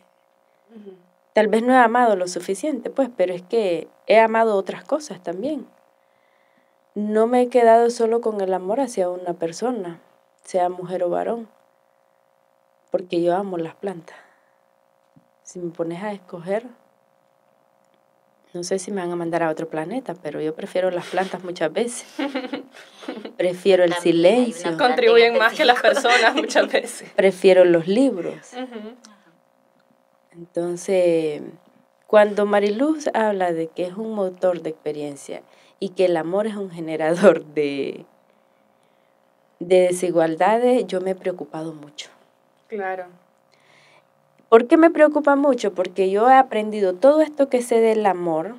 tal 1.33 1.47
vez 1.47 1.63
no 1.63 1.73
he 1.73 1.77
amado 1.77 2.15
lo 2.15 2.27
suficiente, 2.27 2.89
pues, 2.89 3.09
pero 3.15 3.33
es 3.33 3.41
que 3.41 3.87
he 4.07 4.19
amado 4.19 4.55
otras 4.55 4.83
cosas 4.83 5.21
también. 5.21 5.67
No 6.95 7.27
me 7.27 7.41
he 7.43 7.49
quedado 7.49 7.89
solo 7.89 8.21
con 8.21 8.41
el 8.41 8.53
amor 8.53 8.79
hacia 8.79 9.09
una 9.09 9.33
persona, 9.33 10.01
sea 10.43 10.69
mujer 10.69 11.03
o 11.03 11.09
varón, 11.09 11.47
porque 12.91 13.21
yo 13.21 13.35
amo 13.35 13.57
las 13.57 13.75
plantas 13.75 14.17
si 15.49 15.57
me 15.57 15.71
pones 15.71 16.03
a 16.03 16.11
escoger, 16.11 16.63
no 18.53 18.63
sé 18.63 18.77
si 18.77 18.91
me 18.91 19.01
van 19.01 19.11
a 19.11 19.15
mandar 19.15 19.41
a 19.41 19.49
otro 19.49 19.67
planeta, 19.67 20.13
pero 20.13 20.39
yo 20.39 20.53
prefiero 20.53 20.91
las 20.91 21.07
plantas 21.07 21.43
muchas 21.43 21.73
veces. 21.73 22.05
prefiero 23.37 23.83
el 23.83 23.93
silencio. 23.93 24.77
Contribuyen 24.77 25.39
más 25.39 25.53
que 25.53 25.65
las 25.65 25.81
personas 25.81 26.35
muchas 26.35 26.71
veces. 26.71 27.09
Prefiero 27.15 27.65
los 27.65 27.87
libros. 27.87 28.51
Entonces, 30.31 31.41
Cuando 32.07 32.45
Mariluz 32.45 33.07
habla 33.13 33.53
de 33.53 33.67
que 33.67 33.83
es 33.83 33.93
un 33.93 34.13
motor 34.13 34.61
de 34.61 34.71
experiencia 34.71 35.43
y 35.79 35.89
que 35.89 36.05
el 36.05 36.17
amor 36.17 36.47
es 36.47 36.55
un 36.55 36.71
generador 36.71 37.45
de, 37.53 38.05
de 39.59 39.81
desigualdades, 39.81 40.87
yo 40.87 41.01
me 41.01 41.11
he 41.11 41.15
preocupado 41.15 41.73
mucho. 41.73 42.09
Claro. 42.67 43.05
¿Por 44.49 44.67
qué 44.67 44.77
me 44.77 44.89
preocupa 44.89 45.35
mucho? 45.35 45.73
Porque 45.73 46.09
yo 46.09 46.27
he 46.29 46.33
aprendido 46.33 46.93
todo 46.95 47.21
esto 47.21 47.49
que 47.49 47.61
sé 47.61 47.79
del 47.81 48.03
amor, 48.07 48.55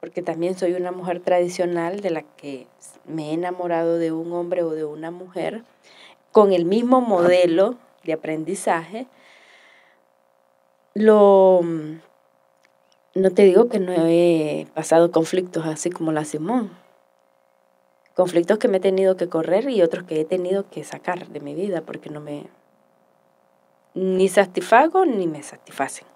porque 0.00 0.22
también 0.22 0.56
soy 0.56 0.74
una 0.74 0.92
mujer 0.92 1.18
tradicional 1.20 2.00
de 2.00 2.10
la 2.10 2.22
que 2.22 2.68
me 3.06 3.30
he 3.30 3.32
enamorado 3.34 3.98
de 3.98 4.12
un 4.12 4.32
hombre 4.32 4.62
o 4.62 4.70
de 4.70 4.84
una 4.84 5.10
mujer, 5.10 5.64
con 6.30 6.52
el 6.52 6.64
mismo 6.64 7.00
modelo 7.00 7.76
de 8.04 8.12
aprendizaje. 8.12 9.06
Lo, 10.94 11.60
no 13.14 13.30
te 13.30 13.44
digo 13.44 13.68
que 13.68 13.78
no 13.78 13.92
he 13.92 14.66
pasado 14.74 15.10
conflictos 15.10 15.66
así 15.66 15.90
como 15.90 16.12
la 16.12 16.24
Simón. 16.24 16.70
Conflictos 18.14 18.58
que 18.58 18.68
me 18.68 18.76
he 18.76 18.80
tenido 18.80 19.16
que 19.16 19.28
correr 19.28 19.70
y 19.70 19.82
otros 19.82 20.04
que 20.04 20.20
he 20.20 20.24
tenido 20.24 20.68
que 20.68 20.84
sacar 20.84 21.28
de 21.28 21.40
mi 21.40 21.54
vida 21.54 21.80
porque 21.80 22.10
no 22.10 22.20
me, 22.20 22.46
ni 23.94 24.28
satisfago 24.28 25.04
ni 25.06 25.26
me 25.26 25.42
satisfacen. 25.42 26.06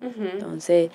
Entonces, 0.00 0.90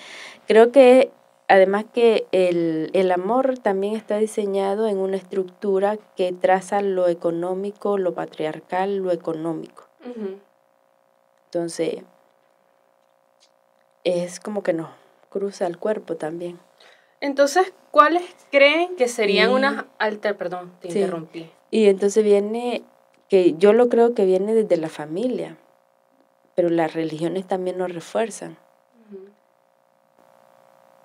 creo 0.48 0.72
que 0.72 1.12
además 1.48 1.86
que 1.94 2.28
el, 2.32 2.90
el, 2.94 3.12
amor 3.12 3.60
también 3.60 3.96
está 3.96 4.18
diseñado 4.18 4.88
en 4.88 4.98
una 4.98 5.18
estructura 5.18 5.98
que 6.16 6.34
traza 6.34 6.82
lo 6.82 7.08
económico, 7.08 7.98
lo 7.98 8.14
patriarcal, 8.14 8.98
lo 8.98 9.12
económico. 9.12 9.88
Entonces, 11.46 12.04
es 14.06 14.40
como 14.40 14.64
que 14.64 14.72
no, 14.72 14.90
cruza 15.30 15.68
el 15.68 15.78
cuerpo 15.78 16.16
también. 16.16 16.58
Entonces, 17.20 17.74
¿cuáles 17.92 18.24
creen 18.52 18.96
que 18.96 19.10
serían 19.10 19.52
unas 19.52 19.86
alter, 20.00 20.38
perdón, 20.38 20.72
te 20.80 20.88
interrumpí. 20.88 21.52
Y 21.70 21.88
entonces 21.90 22.24
viene 22.24 22.84
que 23.28 23.56
yo 23.58 23.74
lo 23.74 23.90
creo 23.90 24.14
que 24.14 24.26
viene 24.26 24.54
desde 24.54 24.78
la 24.78 24.88
familia 24.88 25.58
pero 26.56 26.70
las 26.70 26.94
religiones 26.94 27.46
también 27.46 27.78
nos 27.78 27.94
refuerzan. 27.94 28.58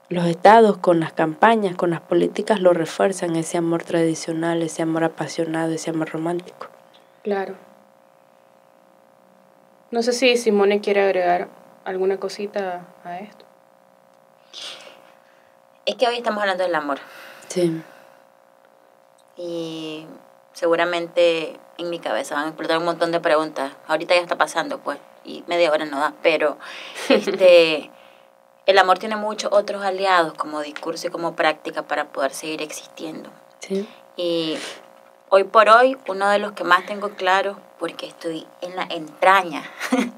Los 0.09 0.27
estados 0.27 0.79
con 0.79 0.99
las 0.99 1.13
campañas, 1.13 1.77
con 1.77 1.91
las 1.91 2.01
políticas, 2.01 2.61
lo 2.61 2.73
refuerzan 2.73 3.37
ese 3.37 3.59
amor 3.59 3.85
tradicional, 3.85 4.63
ese 4.63 4.83
amor 4.83 5.05
apasionado, 5.05 5.73
ese 5.73 5.91
amor 5.91 6.11
romántico. 6.11 6.69
Claro. 7.23 7.55
No 9.93 10.03
sé 10.03 10.13
si 10.13 10.37
Simone 10.37 10.81
quiere 10.81 11.03
agregar 11.03 11.49
alguna 11.91 12.19
cosita 12.19 12.87
a 13.05 13.19
esto. 13.19 13.45
Es 15.87 15.97
que 15.97 16.07
hoy 16.07 16.17
estamos 16.17 16.41
hablando 16.41 16.65
del 16.65 16.75
amor. 16.75 16.99
Sí. 17.49 17.83
Y 19.37 20.07
seguramente 20.53 21.59
en 21.79 21.91
mi 21.91 21.99
cabeza 21.99 22.35
van 22.35 22.45
a 22.45 22.49
explotar 22.49 22.79
un 22.79 22.85
montón 22.85 23.13
de 23.13 23.21
preguntas. 23.21 23.73
Ahorita 23.87 24.15
ya 24.15 24.21
está 24.21 24.37
pasando, 24.37 24.79
pues 24.79 24.99
y 25.25 25.45
media 25.47 25.71
hora 25.71 25.85
no 25.85 25.99
da, 25.99 26.15
pero 26.23 26.59
este, 27.09 27.91
el 28.67 28.79
amor 28.79 28.99
tiene 28.99 29.17
muchos 29.17 29.53
otros 29.53 29.83
aliados 29.83 30.35
como 30.35 30.61
discurso 30.61 31.09
y 31.09 31.11
como 31.11 31.37
práctica 31.37 31.83
para 31.83 32.07
poder 32.09 32.33
seguir 32.33 32.63
existiendo. 32.63 33.31
Y 34.17 34.59
hoy 35.29 35.45
por 35.45 35.69
hoy, 35.69 35.97
uno 36.09 36.29
de 36.29 36.39
los 36.39 36.53
que 36.53 36.65
más 36.65 36.87
tengo 36.87 37.11
claro, 37.11 37.57
porque 37.79 38.07
estoy 38.07 38.47
en 38.61 38.75
la 38.77 38.83
entraña 38.91 39.63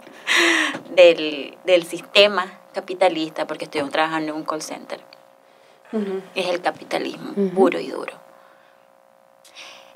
del, 0.94 1.84
sistema 1.84 2.60
capitalista, 2.72 3.46
porque 3.46 3.64
estoy 3.64 3.82
trabajando 3.90 4.32
en 4.32 4.38
un 4.38 4.44
call 4.44 4.62
center, 4.62 5.00
es 6.34 6.46
el 6.48 6.60
capitalismo 6.60 7.34
puro 7.54 7.78
y 7.78 7.88
duro. 7.90 8.14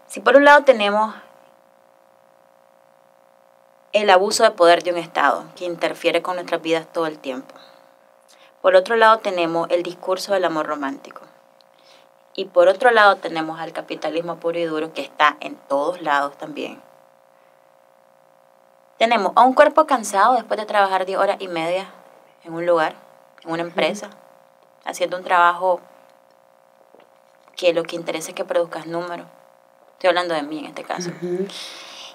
Si 0.07 0.20
por 0.20 0.37
un 0.37 0.44
lado 0.44 0.64
tenemos 0.64 1.14
el 3.92 4.11
abuso 4.11 4.42
de 4.42 4.51
poder 4.51 4.83
de 4.83 4.92
un 4.92 4.99
Estado 4.99 5.44
que 5.57 5.64
interfiere 5.64 6.20
con 6.20 6.37
nuestras 6.37 6.61
vidas 6.61 6.87
todo 6.92 7.07
el 7.07 7.18
tiempo. 7.18 7.55
Por 8.61 8.75
otro 8.75 8.96
lado 8.96 9.20
tenemos 9.20 9.70
el 9.70 9.83
discurso 9.83 10.35
del 10.35 10.44
amor 10.44 10.66
romántico. 10.66 11.22
Y 12.35 12.44
por 12.46 12.68
otro 12.68 12.90
lado 12.90 13.16
tenemos 13.16 13.59
al 13.59 13.72
capitalismo 13.72 14.37
puro 14.37 14.59
y 14.59 14.64
duro 14.64 14.92
que 14.92 15.01
está 15.01 15.38
en 15.40 15.57
todos 15.68 16.03
lados 16.03 16.37
también. 16.37 16.83
Tenemos 18.98 19.32
a 19.37 19.42
un 19.42 19.52
cuerpo 19.52 19.87
cansado 19.87 20.35
después 20.35 20.59
de 20.59 20.64
trabajar 20.64 21.04
10 21.04 21.18
horas 21.18 21.37
y 21.40 21.48
media 21.48 21.87
en 22.44 22.54
un 22.54 22.64
lugar, 22.64 22.94
en 23.44 23.50
una 23.50 23.62
empresa, 23.62 24.11
haciendo 24.85 25.18
un 25.18 25.24
trabajo 25.24 25.80
que 27.56 27.74
lo 27.74 27.82
que 27.82 27.96
interesa 27.96 28.30
es 28.30 28.35
que 28.35 28.44
produzcas 28.44 28.87
números. 28.87 29.26
Estoy 29.94 30.09
hablando 30.09 30.35
de 30.35 30.42
mí 30.42 30.61
en 30.61 30.66
este 30.66 30.85
caso. 30.85 31.11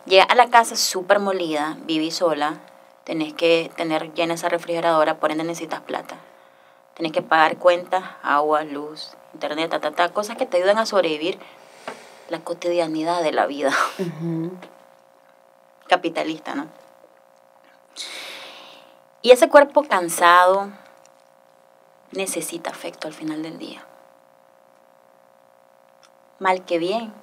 Llega 0.05 0.23
a 0.23 0.35
la 0.35 0.49
casa 0.49 0.75
súper 0.75 1.19
molida, 1.19 1.77
viví 1.81 2.09
sola, 2.09 2.59
tenés 3.03 3.33
que 3.33 3.71
tener 3.75 4.13
llena 4.13 4.33
esa 4.33 4.49
refrigeradora, 4.49 5.19
por 5.19 5.31
ende 5.31 5.43
necesitas 5.43 5.81
plata. 5.81 6.15
Tenés 6.95 7.11
que 7.11 7.21
pagar 7.21 7.57
cuentas, 7.57 8.03
agua, 8.23 8.63
luz, 8.63 9.15
internet, 9.33 9.69
ta, 9.69 9.79
ta, 9.79 9.91
ta, 9.91 10.09
cosas 10.09 10.37
que 10.37 10.45
te 10.47 10.57
ayudan 10.57 10.79
a 10.79 10.85
sobrevivir 10.85 11.37
la 12.29 12.39
cotidianidad 12.39 13.21
de 13.21 13.31
la 13.31 13.45
vida. 13.45 13.71
Capitalista, 15.91 16.55
¿no? 16.55 16.67
Y 19.21 19.31
ese 19.31 19.49
cuerpo 19.49 19.83
cansado 19.83 20.71
necesita 22.13 22.69
afecto 22.69 23.09
al 23.09 23.13
final 23.13 23.43
del 23.43 23.59
día. 23.59 23.83
Mal 26.39 26.63
que 26.63 26.77
bien, 26.79 27.13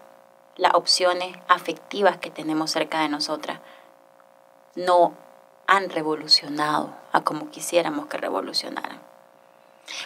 las 0.59 0.75
opciones 0.75 1.35
afectivas 1.49 2.19
que 2.19 2.31
tenemos 2.31 2.71
cerca 2.71 3.01
de 3.01 3.09
nosotras 3.09 3.61
no 4.77 5.15
han 5.67 5.89
revolucionado 5.89 6.95
a 7.13 7.23
como 7.23 7.51
quisiéramos 7.51 8.05
que 8.09 8.19
revolucionaran. 8.19 9.01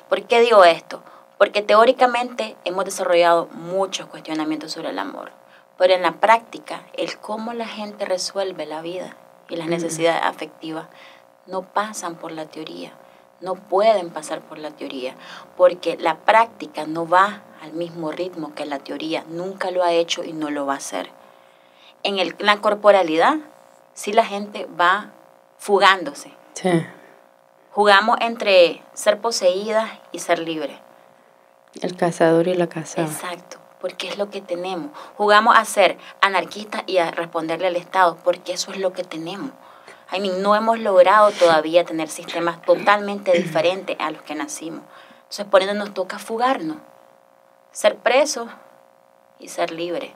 ¿Por 0.08 0.22
qué 0.28 0.40
digo 0.40 0.62
esto? 0.62 1.02
Porque 1.36 1.62
teóricamente 1.62 2.56
hemos 2.64 2.84
desarrollado 2.84 3.46
muchos 3.46 4.06
cuestionamientos 4.06 4.70
sobre 4.70 4.90
el 4.90 5.00
amor, 5.00 5.32
pero 5.82 5.94
en 5.94 6.02
la 6.02 6.20
práctica 6.20 6.84
el 6.92 7.18
cómo 7.18 7.54
la 7.54 7.66
gente 7.66 8.04
resuelve 8.04 8.66
la 8.66 8.82
vida 8.82 9.16
y 9.48 9.56
las 9.56 9.66
necesidades 9.66 10.22
afectivas 10.22 10.86
no 11.48 11.62
pasan 11.62 12.14
por 12.14 12.30
la 12.30 12.46
teoría, 12.46 12.92
no 13.40 13.56
pueden 13.56 14.10
pasar 14.10 14.42
por 14.42 14.58
la 14.58 14.70
teoría, 14.70 15.16
porque 15.56 15.96
la 15.96 16.18
práctica 16.18 16.86
no 16.86 17.08
va 17.08 17.42
al 17.60 17.72
mismo 17.72 18.12
ritmo 18.12 18.54
que 18.54 18.64
la 18.64 18.78
teoría, 18.78 19.24
nunca 19.28 19.72
lo 19.72 19.82
ha 19.82 19.90
hecho 19.90 20.22
y 20.22 20.32
no 20.32 20.50
lo 20.50 20.66
va 20.66 20.74
a 20.74 20.76
hacer. 20.76 21.10
En 22.04 22.20
el, 22.20 22.36
la 22.38 22.60
corporalidad, 22.60 23.38
sí 23.92 24.12
la 24.12 24.24
gente 24.24 24.68
va 24.80 25.10
fugándose. 25.58 26.30
Jugamos 27.72 28.18
entre 28.20 28.84
ser 28.94 29.20
poseída 29.20 29.98
y 30.12 30.20
ser 30.20 30.38
libre. 30.38 30.78
El 31.80 31.96
cazador 31.96 32.46
y 32.46 32.54
la 32.54 32.68
cazada. 32.68 33.08
Exacto, 33.08 33.58
porque 33.82 34.08
es 34.08 34.16
lo 34.16 34.30
que 34.30 34.40
tenemos. 34.40 34.90
Jugamos 35.18 35.58
a 35.58 35.64
ser 35.66 35.98
anarquistas 36.22 36.84
y 36.86 36.96
a 36.98 37.10
responderle 37.10 37.66
al 37.66 37.76
Estado, 37.76 38.16
porque 38.24 38.54
eso 38.54 38.70
es 38.70 38.78
lo 38.78 38.94
que 38.94 39.04
tenemos. 39.04 39.50
I 40.14 40.20
no 40.40 40.54
hemos 40.54 40.78
logrado 40.78 41.32
todavía 41.32 41.84
tener 41.84 42.08
sistemas 42.08 42.62
totalmente 42.62 43.32
diferentes 43.32 43.96
a 43.98 44.10
los 44.10 44.22
que 44.22 44.34
nacimos. 44.34 44.82
Entonces, 45.22 45.46
por 45.46 45.62
eso 45.62 45.74
nos 45.74 45.92
toca 45.92 46.18
fugarnos, 46.18 46.76
ser 47.72 47.96
presos 47.96 48.48
y 49.38 49.48
ser 49.48 49.72
libres. 49.72 50.12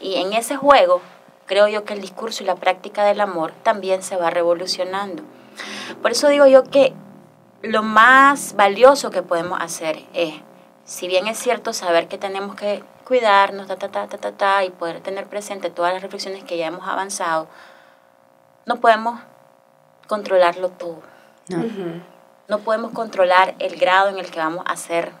Y 0.00 0.16
en 0.16 0.32
ese 0.34 0.56
juego, 0.56 1.00
creo 1.46 1.66
yo 1.66 1.84
que 1.84 1.94
el 1.94 2.00
discurso 2.00 2.42
y 2.42 2.46
la 2.46 2.54
práctica 2.54 3.04
del 3.04 3.20
amor 3.20 3.52
también 3.62 4.02
se 4.02 4.16
va 4.16 4.30
revolucionando. 4.30 5.22
Por 6.00 6.12
eso 6.12 6.28
digo 6.28 6.46
yo 6.46 6.62
que 6.64 6.92
lo 7.62 7.82
más 7.82 8.54
valioso 8.54 9.10
que 9.10 9.22
podemos 9.22 9.60
hacer 9.60 10.04
es, 10.12 10.34
si 10.88 11.06
bien 11.06 11.26
es 11.26 11.38
cierto 11.38 11.74
saber 11.74 12.08
que 12.08 12.16
tenemos 12.16 12.56
que 12.56 12.82
cuidarnos, 13.04 13.66
ta, 13.66 13.76
ta, 13.76 13.90
ta, 13.90 14.08
ta, 14.08 14.16
ta, 14.16 14.32
ta, 14.32 14.64
y 14.64 14.70
poder 14.70 15.02
tener 15.02 15.26
presente 15.26 15.68
todas 15.68 15.92
las 15.92 16.00
reflexiones 16.00 16.44
que 16.44 16.56
ya 16.56 16.66
hemos 16.66 16.88
avanzado, 16.88 17.46
no 18.64 18.80
podemos 18.80 19.20
controlarlo 20.06 20.70
todo. 20.70 21.02
No. 22.48 22.58
podemos 22.60 22.92
controlar 22.92 23.54
el 23.58 23.76
grado 23.76 24.08
en 24.08 24.18
el 24.18 24.30
que 24.30 24.38
vamos 24.38 24.64
a 24.66 24.76
ser 24.76 25.12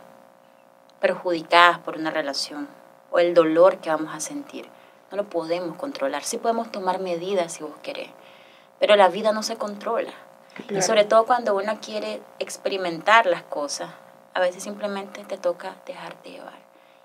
perjudicadas 1.00 1.78
por 1.80 1.98
una 1.98 2.10
relación 2.10 2.66
o 3.10 3.18
el 3.18 3.34
dolor 3.34 3.76
que 3.76 3.90
vamos 3.90 4.14
a 4.14 4.20
sentir. 4.20 4.66
No 5.10 5.18
lo 5.18 5.24
podemos 5.24 5.76
controlar. 5.76 6.24
Sí 6.24 6.38
podemos 6.38 6.72
tomar 6.72 6.98
medidas 6.98 7.52
si 7.52 7.62
vos 7.62 7.76
querés, 7.82 8.08
pero 8.80 8.96
la 8.96 9.08
vida 9.08 9.32
no 9.32 9.42
se 9.42 9.56
controla. 9.56 10.12
Y 10.70 10.80
sobre 10.80 11.04
todo 11.04 11.26
cuando 11.26 11.54
uno 11.54 11.78
quiere 11.82 12.22
experimentar 12.38 13.26
las 13.26 13.42
cosas, 13.42 13.90
a 14.38 14.40
veces 14.40 14.62
simplemente 14.62 15.24
te 15.24 15.36
toca 15.36 15.74
dejarte 15.84 16.30
llevar. 16.30 16.60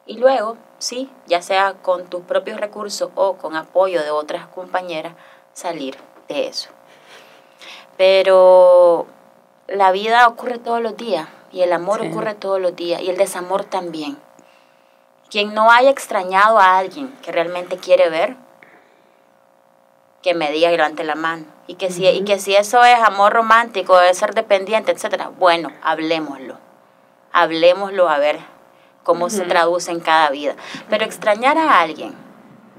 Y 0.06 0.18
luego, 0.18 0.56
sí, 0.78 1.10
ya 1.26 1.42
sea 1.42 1.74
con 1.74 2.06
tus 2.06 2.22
propios 2.22 2.60
recursos 2.60 3.10
o 3.16 3.38
con 3.38 3.56
apoyo 3.56 4.04
de 4.04 4.12
otras 4.12 4.46
compañeras, 4.46 5.14
salir 5.52 5.98
de 6.28 6.46
eso. 6.46 6.70
Pero 7.98 9.08
la 9.68 9.92
vida 9.92 10.28
ocurre 10.28 10.60
todos 10.60 10.80
los 10.80 10.96
días 10.96 11.28
y 11.52 11.62
el 11.62 11.74
amor 11.74 12.02
ocurre 12.02 12.36
todos 12.36 12.62
los 12.62 12.76
días 12.76 13.02
y 13.02 13.10
el 13.10 13.18
desamor 13.18 13.64
también. 13.64 14.20
Quien 15.32 15.56
no 15.56 15.72
haya 15.72 15.90
extrañado 15.90 16.60
a 16.60 16.78
alguien 16.78 17.12
que 17.24 17.32
realmente 17.32 17.78
quiere 17.78 18.10
ver, 18.12 18.36
que 20.22 20.36
me 20.36 20.52
diga 20.52 20.72
y 20.72 20.78
levante 20.78 21.04
la 21.04 21.16
mano. 21.16 21.46
Y 21.66 21.76
que, 21.76 21.90
si, 21.90 22.06
y 22.06 22.24
que 22.26 22.38
si 22.38 22.56
eso 22.56 22.84
es 22.84 23.00
amor 23.00 23.34
romántico, 23.34 24.00
es 24.02 24.20
ser 24.20 24.36
dependiente, 24.36 24.92
etcétera, 24.92 25.30
bueno, 25.30 25.72
hablemoslo. 25.82 26.60
Hablemoslo 27.34 28.08
a 28.08 28.20
ver 28.20 28.40
cómo 29.04 29.30
se 29.30 29.44
traduce 29.44 29.92
en 29.92 30.00
cada 30.00 30.30
vida. 30.30 30.56
Pero 30.90 31.04
extrañar 31.04 31.58
a 31.58 31.82
alguien, 31.82 32.16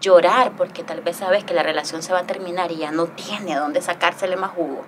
llorar 0.00 0.52
porque 0.56 0.82
tal 0.82 1.00
vez 1.00 1.16
sabes 1.16 1.44
que 1.44 1.54
la 1.54 1.62
relación 1.62 2.02
se 2.02 2.12
va 2.12 2.20
a 2.20 2.26
terminar 2.26 2.72
y 2.72 2.76
ya 2.76 2.90
no 2.90 3.06
tiene 3.06 3.54
a 3.54 3.60
dónde 3.60 3.82
sacársele 3.82 4.36
más 4.36 4.52
jugo. 4.52 4.84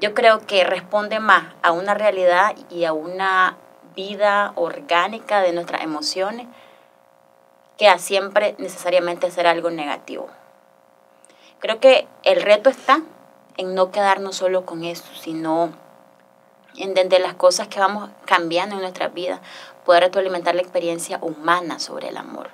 Yo 0.00 0.14
creo 0.14 0.46
que 0.46 0.64
responde 0.64 1.20
más 1.20 1.44
a 1.62 1.72
una 1.72 1.94
realidad 1.94 2.54
y 2.70 2.84
a 2.84 2.92
una 2.92 3.56
vida 3.94 4.52
orgánica 4.54 5.40
de 5.40 5.52
nuestras 5.52 5.82
emociones 5.82 6.46
que 7.76 7.88
a 7.88 7.98
siempre 7.98 8.54
necesariamente 8.58 9.26
hacer 9.26 9.46
algo 9.46 9.70
negativo. 9.70 10.28
Creo 11.58 11.80
que 11.80 12.06
el 12.22 12.42
reto 12.42 12.70
está 12.70 13.00
en 13.56 13.74
no 13.74 13.90
quedarnos 13.90 14.36
solo 14.36 14.64
con 14.64 14.84
eso, 14.84 15.04
sino 15.20 15.70
entender 16.78 17.20
las 17.20 17.34
cosas 17.34 17.68
que 17.68 17.80
vamos 17.80 18.10
cambiando 18.24 18.76
en 18.76 18.82
nuestra 18.82 19.08
vida, 19.08 19.40
poder 19.84 20.04
retroalimentar 20.04 20.54
la 20.54 20.62
experiencia 20.62 21.18
humana 21.20 21.78
sobre 21.78 22.08
el 22.08 22.16
amor. 22.16 22.50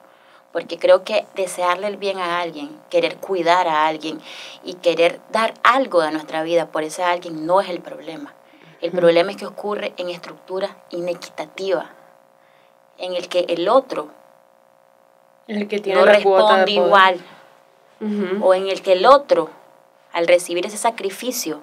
Porque 0.52 0.78
creo 0.78 1.02
que 1.02 1.26
desearle 1.34 1.88
el 1.88 1.96
bien 1.96 2.18
a 2.18 2.40
alguien, 2.40 2.80
querer 2.90 3.16
cuidar 3.16 3.66
a 3.66 3.87
alguien 3.87 4.20
y 4.62 4.74
querer 4.74 5.20
dar 5.30 5.54
algo 5.64 6.00
de 6.00 6.12
nuestra 6.12 6.42
vida 6.44 6.66
por 6.66 6.84
ese 6.84 7.02
alguien 7.02 7.44
no 7.44 7.60
es 7.60 7.68
el 7.68 7.80
problema. 7.80 8.34
El 8.80 8.92
problema 8.92 9.30
es 9.30 9.37
que 9.37 9.46
ocurre 9.46 9.94
en 9.96 10.10
estructuras 10.10 10.70
inequitativas, 10.90 11.87
en 12.98 13.14
el 13.14 13.28
que 13.28 13.46
el 13.48 13.68
otro 13.68 14.10
el 15.46 15.68
que 15.68 15.80
tiene 15.80 16.00
no 16.00 16.06
responde 16.06 16.72
igual 16.72 17.20
o 18.40 18.54
en 18.54 18.68
el 18.68 18.82
que 18.82 18.92
el 18.92 19.06
otro, 19.06 19.48
al 20.12 20.26
recibir 20.26 20.66
ese 20.66 20.76
sacrificio, 20.76 21.60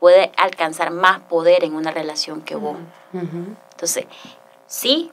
puede 0.00 0.32
alcanzar 0.36 0.90
más 0.90 1.20
poder 1.20 1.64
en 1.64 1.74
una 1.74 1.90
relación 1.90 2.42
que 2.42 2.54
vos. 2.54 2.76
Entonces, 3.12 4.06
sí, 4.66 5.10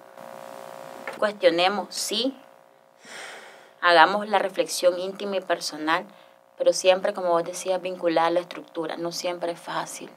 cuestionemos, 1.17 1.93
sí, 1.93 2.37
hagamos 3.81 4.27
la 4.29 4.39
reflexión 4.39 4.99
íntima 4.99 5.37
y 5.37 5.41
personal, 5.41 6.05
pero 6.57 6.73
siempre, 6.73 7.13
como 7.13 7.29
vos 7.29 7.43
decías, 7.43 7.81
vincular 7.81 8.31
la 8.31 8.39
estructura. 8.39 8.97
No 8.97 9.11
siempre 9.11 9.51
es 9.51 9.59
fácil. 9.59 10.09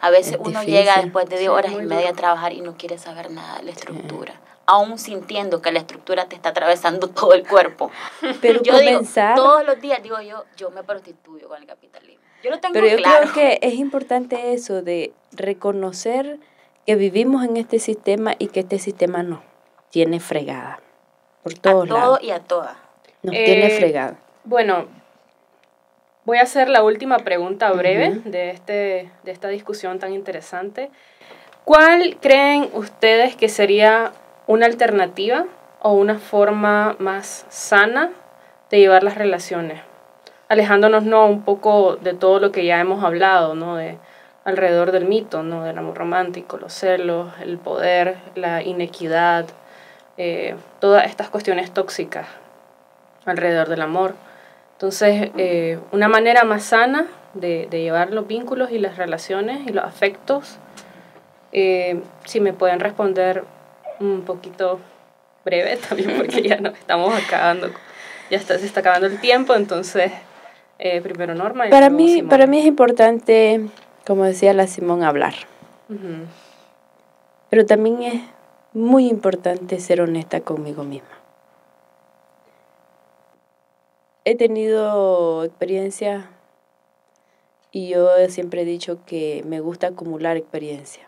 A 0.00 0.10
veces 0.10 0.38
uno 0.40 0.62
llega 0.62 1.00
después 1.00 1.28
de 1.28 1.38
10 1.38 1.50
horas 1.50 1.72
y 1.72 1.76
media 1.76 2.10
a 2.10 2.14
trabajar 2.14 2.52
y 2.52 2.60
no 2.60 2.76
quiere 2.76 2.98
saber 2.98 3.30
nada 3.30 3.58
de 3.58 3.64
la 3.64 3.70
estructura 3.70 4.34
aún 4.66 4.98
sintiendo 4.98 5.62
que 5.62 5.72
la 5.72 5.78
estructura 5.78 6.26
te 6.26 6.34
está 6.34 6.50
atravesando 6.50 7.08
todo 7.14 7.32
el 7.32 7.46
cuerpo. 7.46 7.90
Pero 8.40 8.62
yo 8.62 8.72
comenzar, 8.72 9.34
digo, 9.34 9.46
todos 9.46 9.64
los 9.64 9.80
días 9.80 10.02
digo 10.02 10.20
yo, 10.20 10.44
yo 10.56 10.70
me 10.70 10.82
prostituyo 10.82 11.48
con 11.48 11.60
el 11.60 11.66
capitalismo. 11.66 12.25
Yo 12.42 12.50
lo 12.50 12.58
tengo 12.60 12.74
Pero 12.74 12.86
yo 12.86 12.96
creo 12.96 13.32
que 13.32 13.58
es 13.62 13.74
importante 13.74 14.52
eso 14.52 14.82
de 14.82 15.12
reconocer 15.32 16.38
que 16.86 16.94
vivimos 16.94 17.44
en 17.44 17.56
este 17.56 17.78
sistema 17.78 18.34
y 18.38 18.48
que 18.48 18.60
este 18.60 18.78
sistema 18.78 19.22
no 19.22 19.42
tiene 19.90 20.20
fregada. 20.20 20.80
Por 21.42 21.54
todos 21.54 21.90
a 21.90 21.94
todo 21.94 22.18
y 22.20 22.30
a 22.30 22.40
todas. 22.40 22.76
Nos 23.22 23.34
tiene 23.34 23.66
eh, 23.66 23.78
fregada. 23.78 24.18
Bueno, 24.44 24.86
voy 26.24 26.38
a 26.38 26.42
hacer 26.42 26.68
la 26.68 26.82
última 26.82 27.18
pregunta 27.18 27.72
breve 27.72 28.20
de, 28.24 28.50
este, 28.50 29.10
de 29.24 29.30
esta 29.32 29.48
discusión 29.48 29.98
tan 29.98 30.12
interesante. 30.12 30.90
¿Cuál 31.64 32.18
creen 32.20 32.68
ustedes 32.74 33.34
que 33.34 33.48
sería 33.48 34.12
una 34.46 34.66
alternativa 34.66 35.46
o 35.80 35.92
una 35.92 36.18
forma 36.18 36.96
más 36.98 37.46
sana 37.48 38.12
de 38.70 38.78
llevar 38.78 39.02
las 39.02 39.16
relaciones, 39.16 39.80
alejándonos 40.48 41.04
no 41.04 41.26
un 41.26 41.42
poco 41.42 41.96
de 41.96 42.14
todo 42.14 42.38
lo 42.38 42.52
que 42.52 42.64
ya 42.64 42.80
hemos 42.80 43.02
hablado, 43.02 43.54
¿no? 43.54 43.76
de 43.76 43.98
alrededor 44.44 44.92
del 44.92 45.06
mito, 45.06 45.42
¿no? 45.42 45.64
del 45.64 45.76
amor 45.76 45.96
romántico, 45.96 46.56
los 46.56 46.72
celos, 46.72 47.32
el 47.40 47.58
poder, 47.58 48.18
la 48.36 48.62
inequidad, 48.62 49.46
eh, 50.18 50.54
todas 50.78 51.06
estas 51.06 51.28
cuestiones 51.30 51.72
tóxicas 51.72 52.28
alrededor 53.24 53.68
del 53.68 53.82
amor. 53.82 54.14
Entonces, 54.72 55.30
eh, 55.36 55.78
una 55.90 56.08
manera 56.08 56.44
más 56.44 56.64
sana 56.64 57.06
de, 57.34 57.66
llevar 57.70 58.12
los 58.12 58.26
vínculos 58.26 58.70
y 58.70 58.78
las 58.78 58.96
relaciones 58.96 59.66
y 59.66 59.72
los 59.72 59.84
afectos, 59.84 60.58
eh, 61.52 62.00
si 62.24 62.40
me 62.40 62.52
pueden 62.52 62.80
responder 62.80 63.44
un 63.98 64.22
poquito 64.22 64.78
breve 65.44 65.76
también 65.88 66.16
porque 66.16 66.42
ya 66.42 66.58
nos 66.58 66.78
estamos 66.78 67.14
acabando, 67.14 67.70
ya 68.30 68.36
está, 68.38 68.58
se 68.58 68.66
está 68.66 68.80
acabando 68.80 69.06
el 69.06 69.20
tiempo, 69.20 69.54
entonces 69.54 70.12
eh, 70.78 71.00
primero 71.00 71.34
Norma. 71.34 71.68
para, 71.70 71.90
mí, 71.90 72.22
para 72.22 72.46
mí 72.46 72.58
es 72.58 72.66
importante, 72.66 73.68
como 74.06 74.24
decía 74.24 74.52
la 74.52 74.66
Simón, 74.66 75.02
hablar. 75.02 75.34
Pero 77.50 77.64
también 77.64 78.02
es 78.02 78.22
muy 78.72 79.08
importante 79.08 79.78
ser 79.80 80.00
honesta 80.00 80.40
conmigo 80.40 80.84
misma. 80.84 81.08
He 84.24 84.34
tenido 84.34 85.44
experiencia 85.44 86.30
y 87.70 87.88
yo 87.88 88.08
siempre 88.28 88.62
he 88.62 88.64
dicho 88.64 88.98
que 89.06 89.42
me 89.46 89.60
gusta 89.60 89.88
acumular 89.88 90.36
experiencia. 90.36 91.06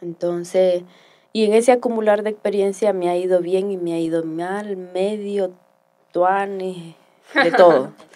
Entonces, 0.00 0.84
y 1.32 1.44
en 1.44 1.52
ese 1.52 1.72
acumular 1.72 2.22
de 2.22 2.30
experiencia 2.30 2.92
me 2.92 3.10
ha 3.10 3.16
ido 3.16 3.40
bien 3.40 3.70
y 3.70 3.76
me 3.76 3.92
ha 3.92 3.98
ido 3.98 4.24
mal, 4.24 4.76
medio, 4.76 5.52
tuane, 6.12 6.96
de 7.34 7.50
todo. 7.52 7.92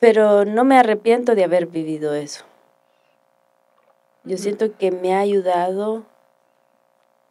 Pero 0.00 0.44
no 0.44 0.64
me 0.64 0.78
arrepiento 0.78 1.34
de 1.34 1.44
haber 1.44 1.66
vivido 1.66 2.14
eso. 2.14 2.44
Yo 4.24 4.38
siento 4.38 4.76
que 4.76 4.90
me 4.90 5.14
ha 5.14 5.20
ayudado, 5.20 6.04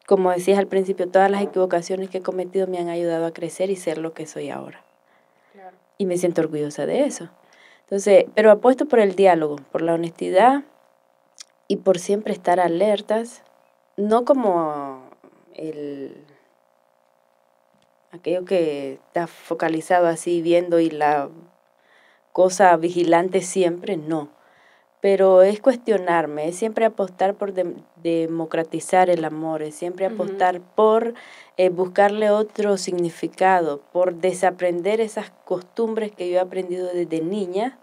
como 0.06 0.32
decías 0.32 0.60
al 0.60 0.68
principio, 0.68 1.10
todas 1.10 1.30
las 1.30 1.42
equivocaciones 1.42 2.10
que 2.10 2.20
he 2.20 2.22
cometido 2.22 2.68
me 2.68 2.78
han 2.78 2.90
ayudado 2.90 3.26
a 3.26 3.34
crecer 3.34 3.70
y 3.70 3.76
ser 3.76 3.98
lo 3.98 4.14
que 4.14 4.28
soy 4.28 4.50
ahora. 4.50 4.84
Y 5.98 6.06
me 6.06 6.18
siento 6.18 6.42
orgullosa 6.42 6.86
de 6.86 7.06
eso. 7.06 7.30
Entonces, 7.82 8.26
pero 8.34 8.52
apuesto 8.52 8.88
por 8.88 9.00
el 9.00 9.16
diálogo, 9.16 9.58
por 9.72 9.82
la 9.82 9.94
honestidad 9.94 10.64
y 11.68 11.78
por 11.78 12.00
siempre 12.00 12.34
estar 12.34 12.60
alertas 12.60 13.44
no 13.98 14.26
como 14.26 15.04
el 15.54 16.26
aquello 18.12 18.46
que 18.46 18.94
está 18.94 19.28
focalizado 19.28 20.08
así 20.08 20.42
viendo 20.42 20.80
y 20.80 20.90
la 20.90 21.30
cosa 22.34 22.76
vigilante 22.76 23.42
siempre, 23.42 23.96
no. 23.96 24.30
Pero 25.00 25.42
es 25.44 25.60
cuestionarme, 25.60 26.48
es 26.48 26.56
siempre 26.56 26.86
apostar 26.86 27.36
por 27.36 27.54
democratizar 27.54 29.10
el 29.10 29.26
amor, 29.26 29.62
es 29.62 29.76
siempre 29.76 30.06
apostar 30.06 30.62
por 30.62 31.14
eh, 31.58 31.70
buscarle 31.70 32.32
otro 32.32 32.78
significado, 32.78 33.82
por 33.92 34.16
desaprender 34.16 35.02
esas 35.02 35.32
costumbres 35.46 36.12
que 36.12 36.30
yo 36.30 36.38
he 36.38 36.40
aprendido 36.40 36.88
desde 36.94 37.22
niña 37.22 37.80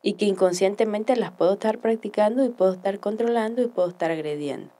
y 0.00 0.12
que 0.14 0.26
inconscientemente 0.26 1.16
las 1.16 1.32
puedo 1.32 1.54
estar 1.54 1.78
practicando 1.78 2.44
y 2.44 2.50
puedo 2.50 2.74
estar 2.74 3.00
controlando 3.00 3.62
y 3.62 3.66
puedo 3.66 3.88
estar 3.88 4.12
agrediendo. 4.12 4.72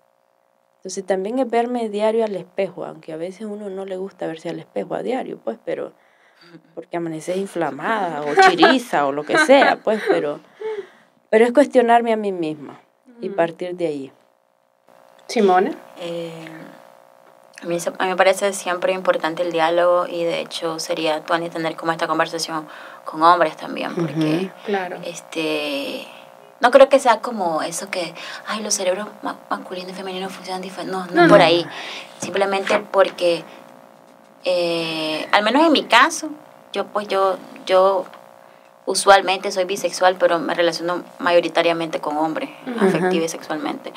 Entonces 0.77 1.05
también 1.05 1.38
es 1.38 1.51
verme 1.51 1.88
diario 1.88 2.25
al 2.25 2.37
espejo, 2.37 2.85
aunque 2.85 3.12
a 3.12 3.17
veces 3.17 3.47
uno 3.47 3.69
no 3.69 3.85
le 3.85 3.97
gusta 3.97 4.27
verse 4.27 4.51
al 4.51 4.61
espejo 4.61 4.95
a 4.95 5.03
diario, 5.03 5.40
pues, 5.43 5.59
pero 5.64 5.93
porque 6.75 6.97
amaneces 6.97 7.37
inflamada 7.37 8.22
o 8.22 8.35
chiriza 8.49 9.07
o 9.07 9.12
lo 9.12 9.24
que 9.24 9.39
sea, 9.39 9.76
pues, 9.82 10.03
pero, 10.09 10.41
pero 11.30 11.45
es 11.45 11.53
cuestionarme 11.53 12.12
a 12.12 12.16
mí 12.16 12.32
misma 12.32 12.80
y 13.20 13.28
partir 13.30 13.74
de 13.76 13.87
ahí. 13.87 14.12
Simone. 15.26 15.74
Eh, 15.99 16.49
a, 17.62 17.66
mí, 17.66 17.78
a 17.99 18.05
mí 18.05 18.11
me 18.11 18.16
parece 18.16 18.53
siempre 18.53 18.93
importante 18.93 19.43
el 19.43 19.53
diálogo 19.53 20.07
y 20.07 20.24
de 20.24 20.41
hecho 20.41 20.78
sería 20.78 21.24
tú 21.24 21.35
tener 21.51 21.76
como 21.76 21.93
esta 21.93 22.07
conversación 22.07 22.66
con 23.05 23.22
hombres 23.22 23.57
también, 23.57 23.95
porque 23.95 24.51
claro. 24.64 24.99
este 25.05 26.07
no 26.64 26.70
creo 26.70 26.89
que 26.89 26.99
sea 26.99 27.20
como 27.20 27.61
eso 27.61 27.91
que, 27.91 28.14
ay, 28.47 28.62
los 28.62 28.72
cerebros 28.72 29.07
masculino 29.51 29.91
y 29.91 29.93
femenino 29.93 30.30
funcionan 30.30 30.62
diferente. 30.62 30.93
No, 30.95 31.07
no, 31.07 31.28
por 31.28 31.43
ahí. 31.43 31.66
Simplemente 32.20 32.78
porque, 32.91 33.45
eh, 34.45 35.26
al 35.32 35.42
menos 35.42 35.66
en 35.66 35.72
mi 35.72 35.84
caso, 35.84 36.30
yo 36.72 36.86
pues 36.86 37.09
yo, 37.09 37.36
yo 37.66 38.07
usualmente 38.86 39.51
soy 39.51 39.64
bisexual, 39.64 40.16
pero 40.16 40.38
me 40.38 40.55
relaciono 40.55 41.05
mayoritariamente 41.18 42.01
con 42.01 42.16
hombres, 42.16 42.51
afectiva 42.80 43.24
y 43.24 43.28
sexualmente. 43.28 43.92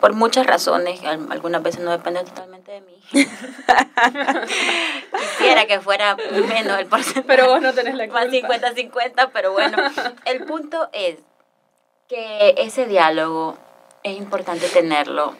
Por 0.00 0.12
muchas 0.12 0.46
razones, 0.46 1.00
algunas 1.04 1.62
veces 1.62 1.80
no 1.82 1.90
depende 1.90 2.22
totalmente 2.24 2.72
de 2.72 2.80
mí. 2.82 3.02
Quisiera 5.38 5.66
que 5.66 5.80
fuera 5.80 6.16
menos 6.16 6.78
el 6.78 6.86
porcentaje. 6.86 7.26
Pero 7.26 7.46
vos 7.46 7.62
no 7.62 7.72
tenés 7.72 7.94
la 7.94 8.04
culpa. 8.04 8.26
Más 8.26 8.32
50-50, 8.32 9.30
pero 9.32 9.52
bueno, 9.52 9.78
el 10.26 10.44
punto 10.44 10.90
es 10.92 11.16
que 12.08 12.54
ese 12.58 12.86
diálogo 12.86 13.56
es 14.02 14.16
importante 14.16 14.68
tenerlo 14.68 15.34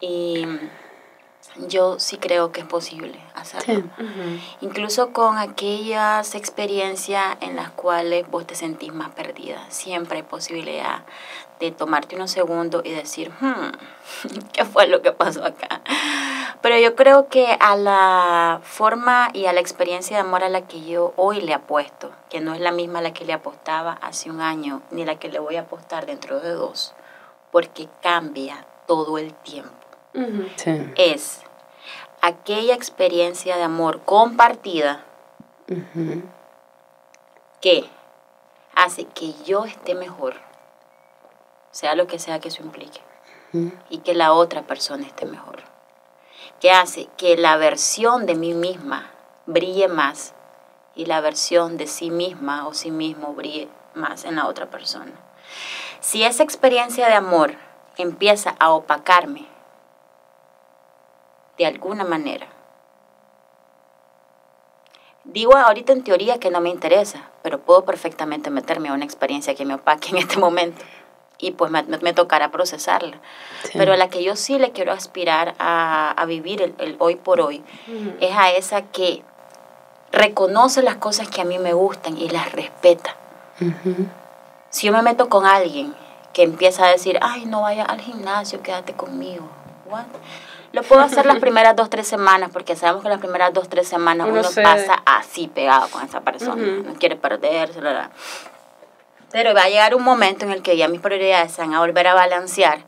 Y 0.00 0.46
yo 1.68 1.98
sí 1.98 2.18
creo 2.18 2.52
que 2.52 2.60
es 2.60 2.66
posible 2.66 3.18
hacerlo. 3.34 3.84
Incluso 4.60 5.12
con 5.12 5.38
aquellas 5.38 6.34
experiencias 6.34 7.36
en 7.40 7.56
las 7.56 7.70
cuales 7.70 8.28
vos 8.30 8.46
te 8.46 8.54
sentís 8.54 8.92
más 8.92 9.10
perdida, 9.10 9.64
siempre 9.68 10.18
hay 10.18 10.22
posibilidad 10.22 11.04
de 11.58 11.70
tomarte 11.70 12.16
unos 12.16 12.30
segundos 12.30 12.82
y 12.84 12.90
decir, 12.90 13.32
hmm, 13.40 13.72
¿qué 14.52 14.64
fue 14.64 14.86
lo 14.86 15.02
que 15.02 15.12
pasó 15.12 15.44
acá? 15.44 15.80
Pero 16.60 16.78
yo 16.78 16.94
creo 16.96 17.28
que 17.28 17.56
a 17.60 17.76
la 17.76 18.60
forma 18.62 19.30
y 19.32 19.46
a 19.46 19.52
la 19.52 19.60
experiencia 19.60 20.16
de 20.16 20.22
amor 20.22 20.42
a 20.42 20.48
la 20.48 20.62
que 20.62 20.84
yo 20.84 21.14
hoy 21.16 21.40
le 21.40 21.54
apuesto, 21.54 22.10
que 22.28 22.40
no 22.40 22.54
es 22.54 22.60
la 22.60 22.72
misma 22.72 22.98
a 22.98 23.02
la 23.02 23.12
que 23.12 23.24
le 23.24 23.32
apostaba 23.32 23.92
hace 24.02 24.30
un 24.30 24.40
año, 24.40 24.82
ni 24.90 25.04
la 25.04 25.18
que 25.18 25.28
le 25.28 25.38
voy 25.38 25.56
a 25.56 25.62
apostar 25.62 26.06
dentro 26.06 26.40
de 26.40 26.50
dos, 26.50 26.94
porque 27.52 27.88
cambia 28.02 28.66
todo 28.86 29.18
el 29.18 29.32
tiempo. 29.34 29.70
Es 30.96 31.42
aquella 32.20 32.74
experiencia 32.74 33.56
de 33.56 33.62
amor 33.62 34.02
compartida 34.04 35.04
que 37.60 37.88
hace 38.74 39.04
que 39.06 39.34
yo 39.44 39.64
esté 39.64 39.94
mejor, 39.94 40.34
sea 41.70 41.94
lo 41.94 42.06
que 42.06 42.18
sea 42.18 42.40
que 42.40 42.48
eso 42.48 42.62
implique, 42.62 43.00
y 43.90 43.98
que 43.98 44.14
la 44.14 44.32
otra 44.32 44.62
persona 44.62 45.06
esté 45.06 45.26
mejor, 45.26 45.62
que 46.60 46.70
hace 46.70 47.08
que 47.16 47.36
la 47.36 47.56
versión 47.56 48.26
de 48.26 48.34
mí 48.34 48.54
misma 48.54 49.10
brille 49.46 49.88
más 49.88 50.34
y 50.94 51.06
la 51.06 51.20
versión 51.20 51.76
de 51.76 51.86
sí 51.86 52.10
misma 52.10 52.66
o 52.66 52.74
sí 52.74 52.90
mismo 52.90 53.34
brille 53.34 53.68
más 53.94 54.24
en 54.24 54.36
la 54.36 54.46
otra 54.46 54.66
persona. 54.66 55.12
Si 56.00 56.22
esa 56.24 56.42
experiencia 56.42 57.06
de 57.08 57.14
amor 57.14 57.54
empieza 57.96 58.54
a 58.58 58.70
opacarme, 58.70 59.46
de 61.58 61.66
alguna 61.66 62.04
manera. 62.04 62.46
Digo 65.24 65.56
ahorita 65.56 65.92
en 65.92 66.04
teoría 66.04 66.38
que 66.38 66.50
no 66.50 66.60
me 66.60 66.70
interesa, 66.70 67.30
pero 67.42 67.60
puedo 67.60 67.84
perfectamente 67.84 68.50
meterme 68.50 68.90
a 68.90 68.92
una 68.92 69.04
experiencia 69.04 69.54
que 69.54 69.64
me 69.64 69.74
opaque 69.74 70.10
en 70.10 70.18
este 70.18 70.38
momento 70.38 70.84
y 71.38 71.50
pues 71.50 71.70
me, 71.70 71.82
me, 71.82 72.12
tocará 72.12 72.50
procesarla. 72.50 73.20
Pero 73.72 73.92
a 73.92 73.96
la 73.96 74.08
que 74.08 74.22
yo 74.22 74.36
sí 74.36 74.58
le 74.58 74.72
quiero 74.72 74.92
aspirar 74.92 75.54
a, 75.58 76.24
vivir 76.26 76.74
el, 76.78 76.96
hoy 76.98 77.16
por 77.16 77.40
hoy 77.40 77.62
es 78.20 78.36
a 78.36 78.52
esa 78.52 78.82
que 78.82 79.22
reconoce 80.12 80.82
las 80.82 80.96
cosas 80.96 81.28
que 81.28 81.40
a 81.40 81.44
mí 81.44 81.58
me 81.58 81.72
gustan 81.72 82.16
y 82.16 82.28
las 82.28 82.52
respeta. 82.52 83.16
Si 84.70 84.86
yo 84.86 84.92
me 84.92 85.02
meto 85.02 85.28
con 85.28 85.44
alguien 85.44 85.94
que 86.32 86.42
empieza 86.42 86.86
a 86.86 86.90
decir, 86.90 87.18
ay, 87.20 87.46
no 87.46 87.62
vaya 87.62 87.84
al 87.84 88.00
gimnasio, 88.00 88.62
quédate 88.62 88.94
conmigo. 88.94 89.48
What? 89.86 90.06
Lo 90.76 90.82
puedo 90.82 91.00
hacer 91.00 91.24
las 91.24 91.38
primeras 91.38 91.74
dos, 91.74 91.88
tres 91.88 92.06
semanas, 92.06 92.50
porque 92.52 92.76
sabemos 92.76 93.02
que 93.02 93.08
las 93.08 93.18
primeras 93.18 93.50
dos, 93.54 93.66
tres 93.70 93.88
semanas 93.88 94.28
uno, 94.30 94.42
pasa 94.62 95.02
así 95.06 95.48
pegado 95.48 95.88
con 95.88 96.04
esa 96.04 96.20
persona, 96.20 96.62
no 96.84 96.92
quiere 96.96 97.16
perderse, 97.16 97.80
Pero 99.32 99.54
va 99.54 99.62
a 99.62 99.68
llegar 99.70 99.94
un 99.94 100.02
momento 100.02 100.44
en 100.44 100.52
el 100.52 100.60
que 100.60 100.76
ya 100.76 100.86
mis 100.88 101.00
prioridades 101.00 101.52
se 101.52 101.62
van 101.62 101.72
a 101.72 101.80
volver 101.80 102.06
a 102.08 102.12
balancear 102.12 102.80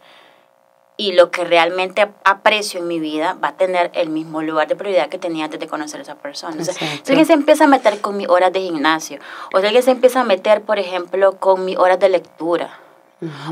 y 0.98 1.12
lo 1.12 1.30
que 1.30 1.44
realmente 1.44 2.06
aprecio 2.24 2.80
en 2.80 2.88
mi 2.88 3.00
vida 3.00 3.38
va 3.42 3.48
a 3.48 3.56
tener 3.56 3.90
el 3.94 4.10
mismo 4.10 4.42
lugar 4.42 4.68
de 4.68 4.76
prioridad 4.76 5.08
que 5.08 5.16
tenía 5.16 5.46
antes 5.46 5.58
de 5.58 5.66
conocer 5.66 6.00
a 6.00 6.02
esa 6.02 6.16
persona. 6.16 6.62
si 6.62 6.72
alguien 7.08 7.24
se 7.24 7.32
empieza 7.32 7.64
a 7.64 7.68
meter 7.68 8.02
con 8.02 8.18
mis 8.18 8.28
horas 8.28 8.52
de 8.52 8.60
gimnasio, 8.60 9.18
o 9.54 9.60
si 9.60 9.64
alguien 9.64 9.82
se 9.82 9.92
empieza 9.92 10.20
a 10.20 10.24
meter, 10.24 10.60
por 10.60 10.78
ejemplo, 10.78 11.38
con 11.38 11.64
mis 11.64 11.78
horas 11.78 11.98
de 11.98 12.10
lectura, 12.10 12.80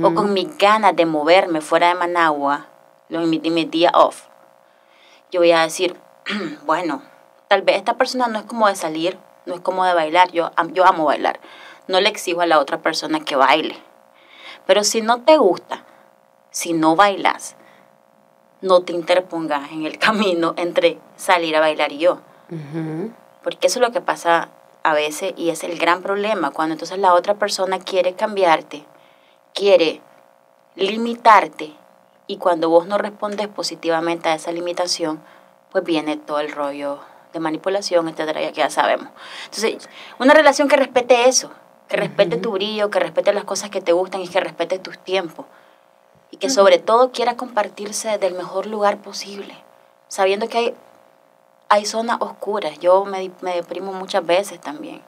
o 0.02 0.12
con 0.12 0.34
mis 0.34 0.58
ganas 0.58 0.94
de 0.94 1.06
moverme 1.06 1.62
fuera 1.62 1.88
de 1.88 1.94
Managua, 1.94 2.66
lo 3.08 3.20
mi, 3.20 3.38
mi 3.38 3.64
día 3.64 3.90
off, 3.94 4.24
yo 5.30 5.40
voy 5.40 5.52
a 5.52 5.62
decir, 5.62 5.96
bueno, 6.66 7.02
tal 7.48 7.62
vez 7.62 7.76
esta 7.76 7.94
persona 7.94 8.28
no 8.28 8.38
es 8.38 8.44
como 8.44 8.68
de 8.68 8.76
salir, 8.76 9.18
no 9.44 9.54
es 9.54 9.60
como 9.60 9.84
de 9.84 9.94
bailar, 9.94 10.30
yo, 10.32 10.50
yo 10.72 10.86
amo 10.86 11.04
bailar, 11.04 11.40
no 11.88 12.00
le 12.00 12.08
exijo 12.08 12.40
a 12.40 12.46
la 12.46 12.58
otra 12.58 12.78
persona 12.78 13.20
que 13.20 13.36
baile. 13.36 13.76
Pero 14.66 14.82
si 14.82 15.02
no 15.02 15.22
te 15.22 15.36
gusta, 15.36 15.84
si 16.50 16.72
no 16.72 16.96
bailas, 16.96 17.56
no 18.60 18.82
te 18.82 18.92
interpongas 18.92 19.70
en 19.70 19.86
el 19.86 19.98
camino 20.00 20.54
entre 20.56 20.98
salir 21.16 21.56
a 21.56 21.60
bailar 21.60 21.92
y 21.92 21.98
yo. 21.98 22.20
Porque 23.42 23.66
eso 23.66 23.78
es 23.78 23.86
lo 23.86 23.92
que 23.92 24.00
pasa 24.00 24.50
a 24.82 24.94
veces 24.94 25.34
y 25.36 25.50
es 25.50 25.64
el 25.64 25.78
gran 25.78 26.02
problema, 26.02 26.52
cuando 26.52 26.74
entonces 26.74 26.98
la 26.98 27.12
otra 27.14 27.34
persona 27.34 27.80
quiere 27.80 28.14
cambiarte, 28.14 28.84
quiere 29.52 30.00
limitarte 30.76 31.74
y 32.26 32.38
cuando 32.38 32.68
vos 32.68 32.86
no 32.86 32.98
respondes 32.98 33.48
positivamente 33.48 34.28
a 34.28 34.34
esa 34.34 34.52
limitación, 34.52 35.22
pues 35.70 35.84
viene 35.84 36.16
todo 36.16 36.40
el 36.40 36.50
rollo 36.50 37.00
de 37.32 37.40
manipulación, 37.40 38.08
etcétera, 38.08 38.40
ya 38.40 38.52
que 38.52 38.60
ya 38.60 38.70
sabemos. 38.70 39.08
Entonces, 39.44 39.88
una 40.18 40.34
relación 40.34 40.68
que 40.68 40.76
respete 40.76 41.28
eso, 41.28 41.50
que 41.88 41.96
respete 41.96 42.36
tu 42.36 42.52
brillo, 42.52 42.90
que 42.90 42.98
respete 42.98 43.32
las 43.32 43.44
cosas 43.44 43.70
que 43.70 43.80
te 43.80 43.92
gustan 43.92 44.22
y 44.22 44.28
que 44.28 44.40
respete 44.40 44.78
tus 44.78 44.98
tiempos. 44.98 45.46
Y 46.30 46.38
que 46.38 46.50
sobre 46.50 46.78
todo 46.78 47.12
quiera 47.12 47.36
compartirse 47.36 48.18
del 48.18 48.34
mejor 48.34 48.66
lugar 48.66 48.98
posible, 48.98 49.54
sabiendo 50.08 50.48
que 50.48 50.58
hay, 50.58 50.74
hay 51.68 51.84
zonas 51.84 52.18
oscuras. 52.20 52.78
Yo 52.80 53.04
me, 53.04 53.30
me 53.42 53.54
deprimo 53.54 53.92
muchas 53.92 54.26
veces 54.26 54.60
también 54.60 55.02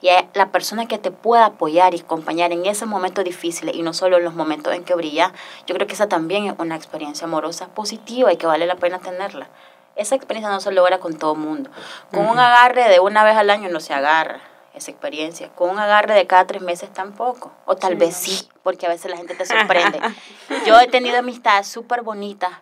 y 0.00 0.08
la 0.34 0.52
persona 0.52 0.86
que 0.86 0.98
te 0.98 1.10
pueda 1.10 1.46
apoyar 1.46 1.94
y 1.94 2.00
acompañar 2.00 2.52
en 2.52 2.66
esos 2.66 2.88
momentos 2.88 3.24
difíciles 3.24 3.74
y 3.74 3.82
no 3.82 3.92
solo 3.92 4.18
en 4.18 4.24
los 4.24 4.34
momentos 4.34 4.72
en 4.74 4.84
que 4.84 4.94
brilla, 4.94 5.32
yo 5.66 5.74
creo 5.74 5.86
que 5.86 5.94
esa 5.94 6.08
también 6.08 6.46
es 6.46 6.54
una 6.58 6.76
experiencia 6.76 7.26
amorosa 7.26 7.68
positiva 7.68 8.32
y 8.32 8.36
que 8.36 8.46
vale 8.46 8.66
la 8.66 8.76
pena 8.76 9.00
tenerla. 9.00 9.48
Esa 9.96 10.14
experiencia 10.14 10.52
no 10.52 10.60
se 10.60 10.70
logra 10.70 10.98
con 11.00 11.18
todo 11.18 11.32
el 11.32 11.40
mundo. 11.40 11.70
Con 12.12 12.26
un 12.26 12.38
agarre 12.38 12.88
de 12.88 13.00
una 13.00 13.24
vez 13.24 13.36
al 13.36 13.50
año 13.50 13.68
no 13.68 13.80
se 13.80 13.92
agarra 13.92 14.40
esa 14.72 14.92
experiencia. 14.92 15.48
Con 15.56 15.70
un 15.70 15.78
agarre 15.80 16.14
de 16.14 16.28
cada 16.28 16.46
tres 16.46 16.62
meses 16.62 16.92
tampoco. 16.92 17.50
O 17.66 17.74
tal 17.74 17.96
vez 17.96 18.14
sí, 18.14 18.48
porque 18.62 18.86
a 18.86 18.90
veces 18.90 19.10
la 19.10 19.16
gente 19.16 19.34
te 19.34 19.44
sorprende. 19.44 20.00
Yo 20.66 20.78
he 20.78 20.86
tenido 20.86 21.18
amistades 21.18 21.66
súper 21.66 22.02
bonitas 22.02 22.52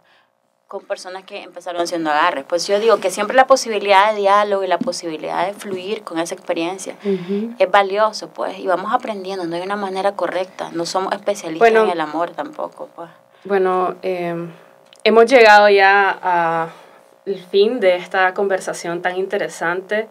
con 0.69 0.83
personas 0.83 1.23
que 1.25 1.43
empezaron 1.43 1.83
haciendo 1.83 2.11
agarres. 2.11 2.45
Pues 2.45 2.67
yo 2.67 2.81
digo 2.81 2.99
que 2.99 3.11
siempre 3.11 3.37
la 3.37 3.47
posibilidad 3.47 4.11
de 4.11 4.21
diálogo 4.21 4.64
y 4.64 4.67
la 4.67 4.79
posibilidad 4.79 5.47
de 5.47 5.55
fluir 5.55 6.03
con 6.03 6.19
esa 6.19 6.35
experiencia 6.35 6.97
es 7.59 7.71
valioso, 7.71 8.29
pues, 8.31 8.59
y 8.59 8.67
vamos 8.67 8.93
aprendiendo, 8.93 9.45
no 9.47 9.55
hay 9.55 9.62
una 9.62 9.77
manera 9.77 10.12
correcta, 10.12 10.71
no 10.73 10.85
somos 10.85 11.12
especialistas 11.12 11.71
en 11.71 11.91
el 11.91 12.01
amor 12.01 12.31
tampoco, 12.31 12.89
pues. 12.97 13.09
Bueno, 13.45 13.95
em, 14.03 14.51
hemos 15.05 15.27
llegado 15.27 15.69
ya 15.69 16.71
al 17.25 17.39
fin 17.51 17.79
de 17.79 17.97
esta 17.97 18.35
conversación 18.35 19.03
tan 19.03 19.17
interesante. 19.17 20.09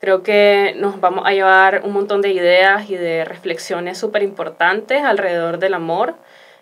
Creo 0.00 0.22
que 0.22 0.74
nos 0.76 1.00
vamos 1.00 1.26
a 1.26 1.32
llevar 1.32 1.82
un 1.84 1.92
montón 1.92 2.20
de 2.20 2.30
ideas 2.30 2.88
y 2.90 2.94
de 2.94 3.24
reflexiones 3.24 3.98
súper 3.98 4.22
importantes 4.22 5.02
alrededor 5.02 5.58
del 5.58 5.74
amor 5.74 6.14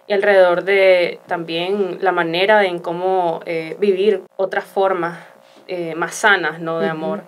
y 0.06 0.12
alrededor 0.12 0.64
de 0.64 1.20
también 1.26 1.98
la 2.00 2.12
manera 2.12 2.64
en 2.64 2.78
cómo 2.78 3.40
eh, 3.46 3.76
vivir 3.80 4.22
otras 4.36 4.64
formas 4.64 5.18
eh, 5.66 5.94
más 5.94 6.14
sanas 6.14 6.60
¿no? 6.60 6.80
de 6.80 6.88
amor. 6.88 7.22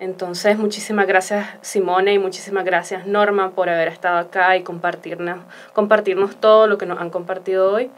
Entonces, 0.00 0.58
muchísimas 0.58 1.06
gracias 1.06 1.46
Simone 1.60 2.14
y 2.14 2.18
muchísimas 2.18 2.64
gracias 2.64 3.06
Norma 3.06 3.50
por 3.50 3.68
haber 3.68 3.88
estado 3.88 4.18
acá 4.18 4.56
y 4.56 4.62
compartirnos, 4.62 5.38
compartirnos 5.72 6.36
todo 6.36 6.66
lo 6.66 6.78
que 6.78 6.86
nos 6.86 7.00
han 7.00 7.10
compartido 7.10 7.72
hoy. 7.72 7.90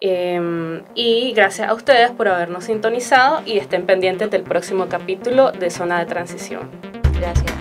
Em, 0.00 0.82
y 0.94 1.32
gracias 1.32 1.68
a 1.68 1.74
ustedes 1.74 2.10
por 2.10 2.28
habernos 2.28 2.64
sintonizado 2.64 3.40
y 3.46 3.58
estén 3.58 3.86
pendientes 3.86 4.30
del 4.30 4.42
próximo 4.42 4.88
capítulo 4.88 5.52
de 5.52 5.70
Zona 5.70 5.98
de 6.00 6.06
Transición. 6.06 6.68
Gracias. 7.18 7.55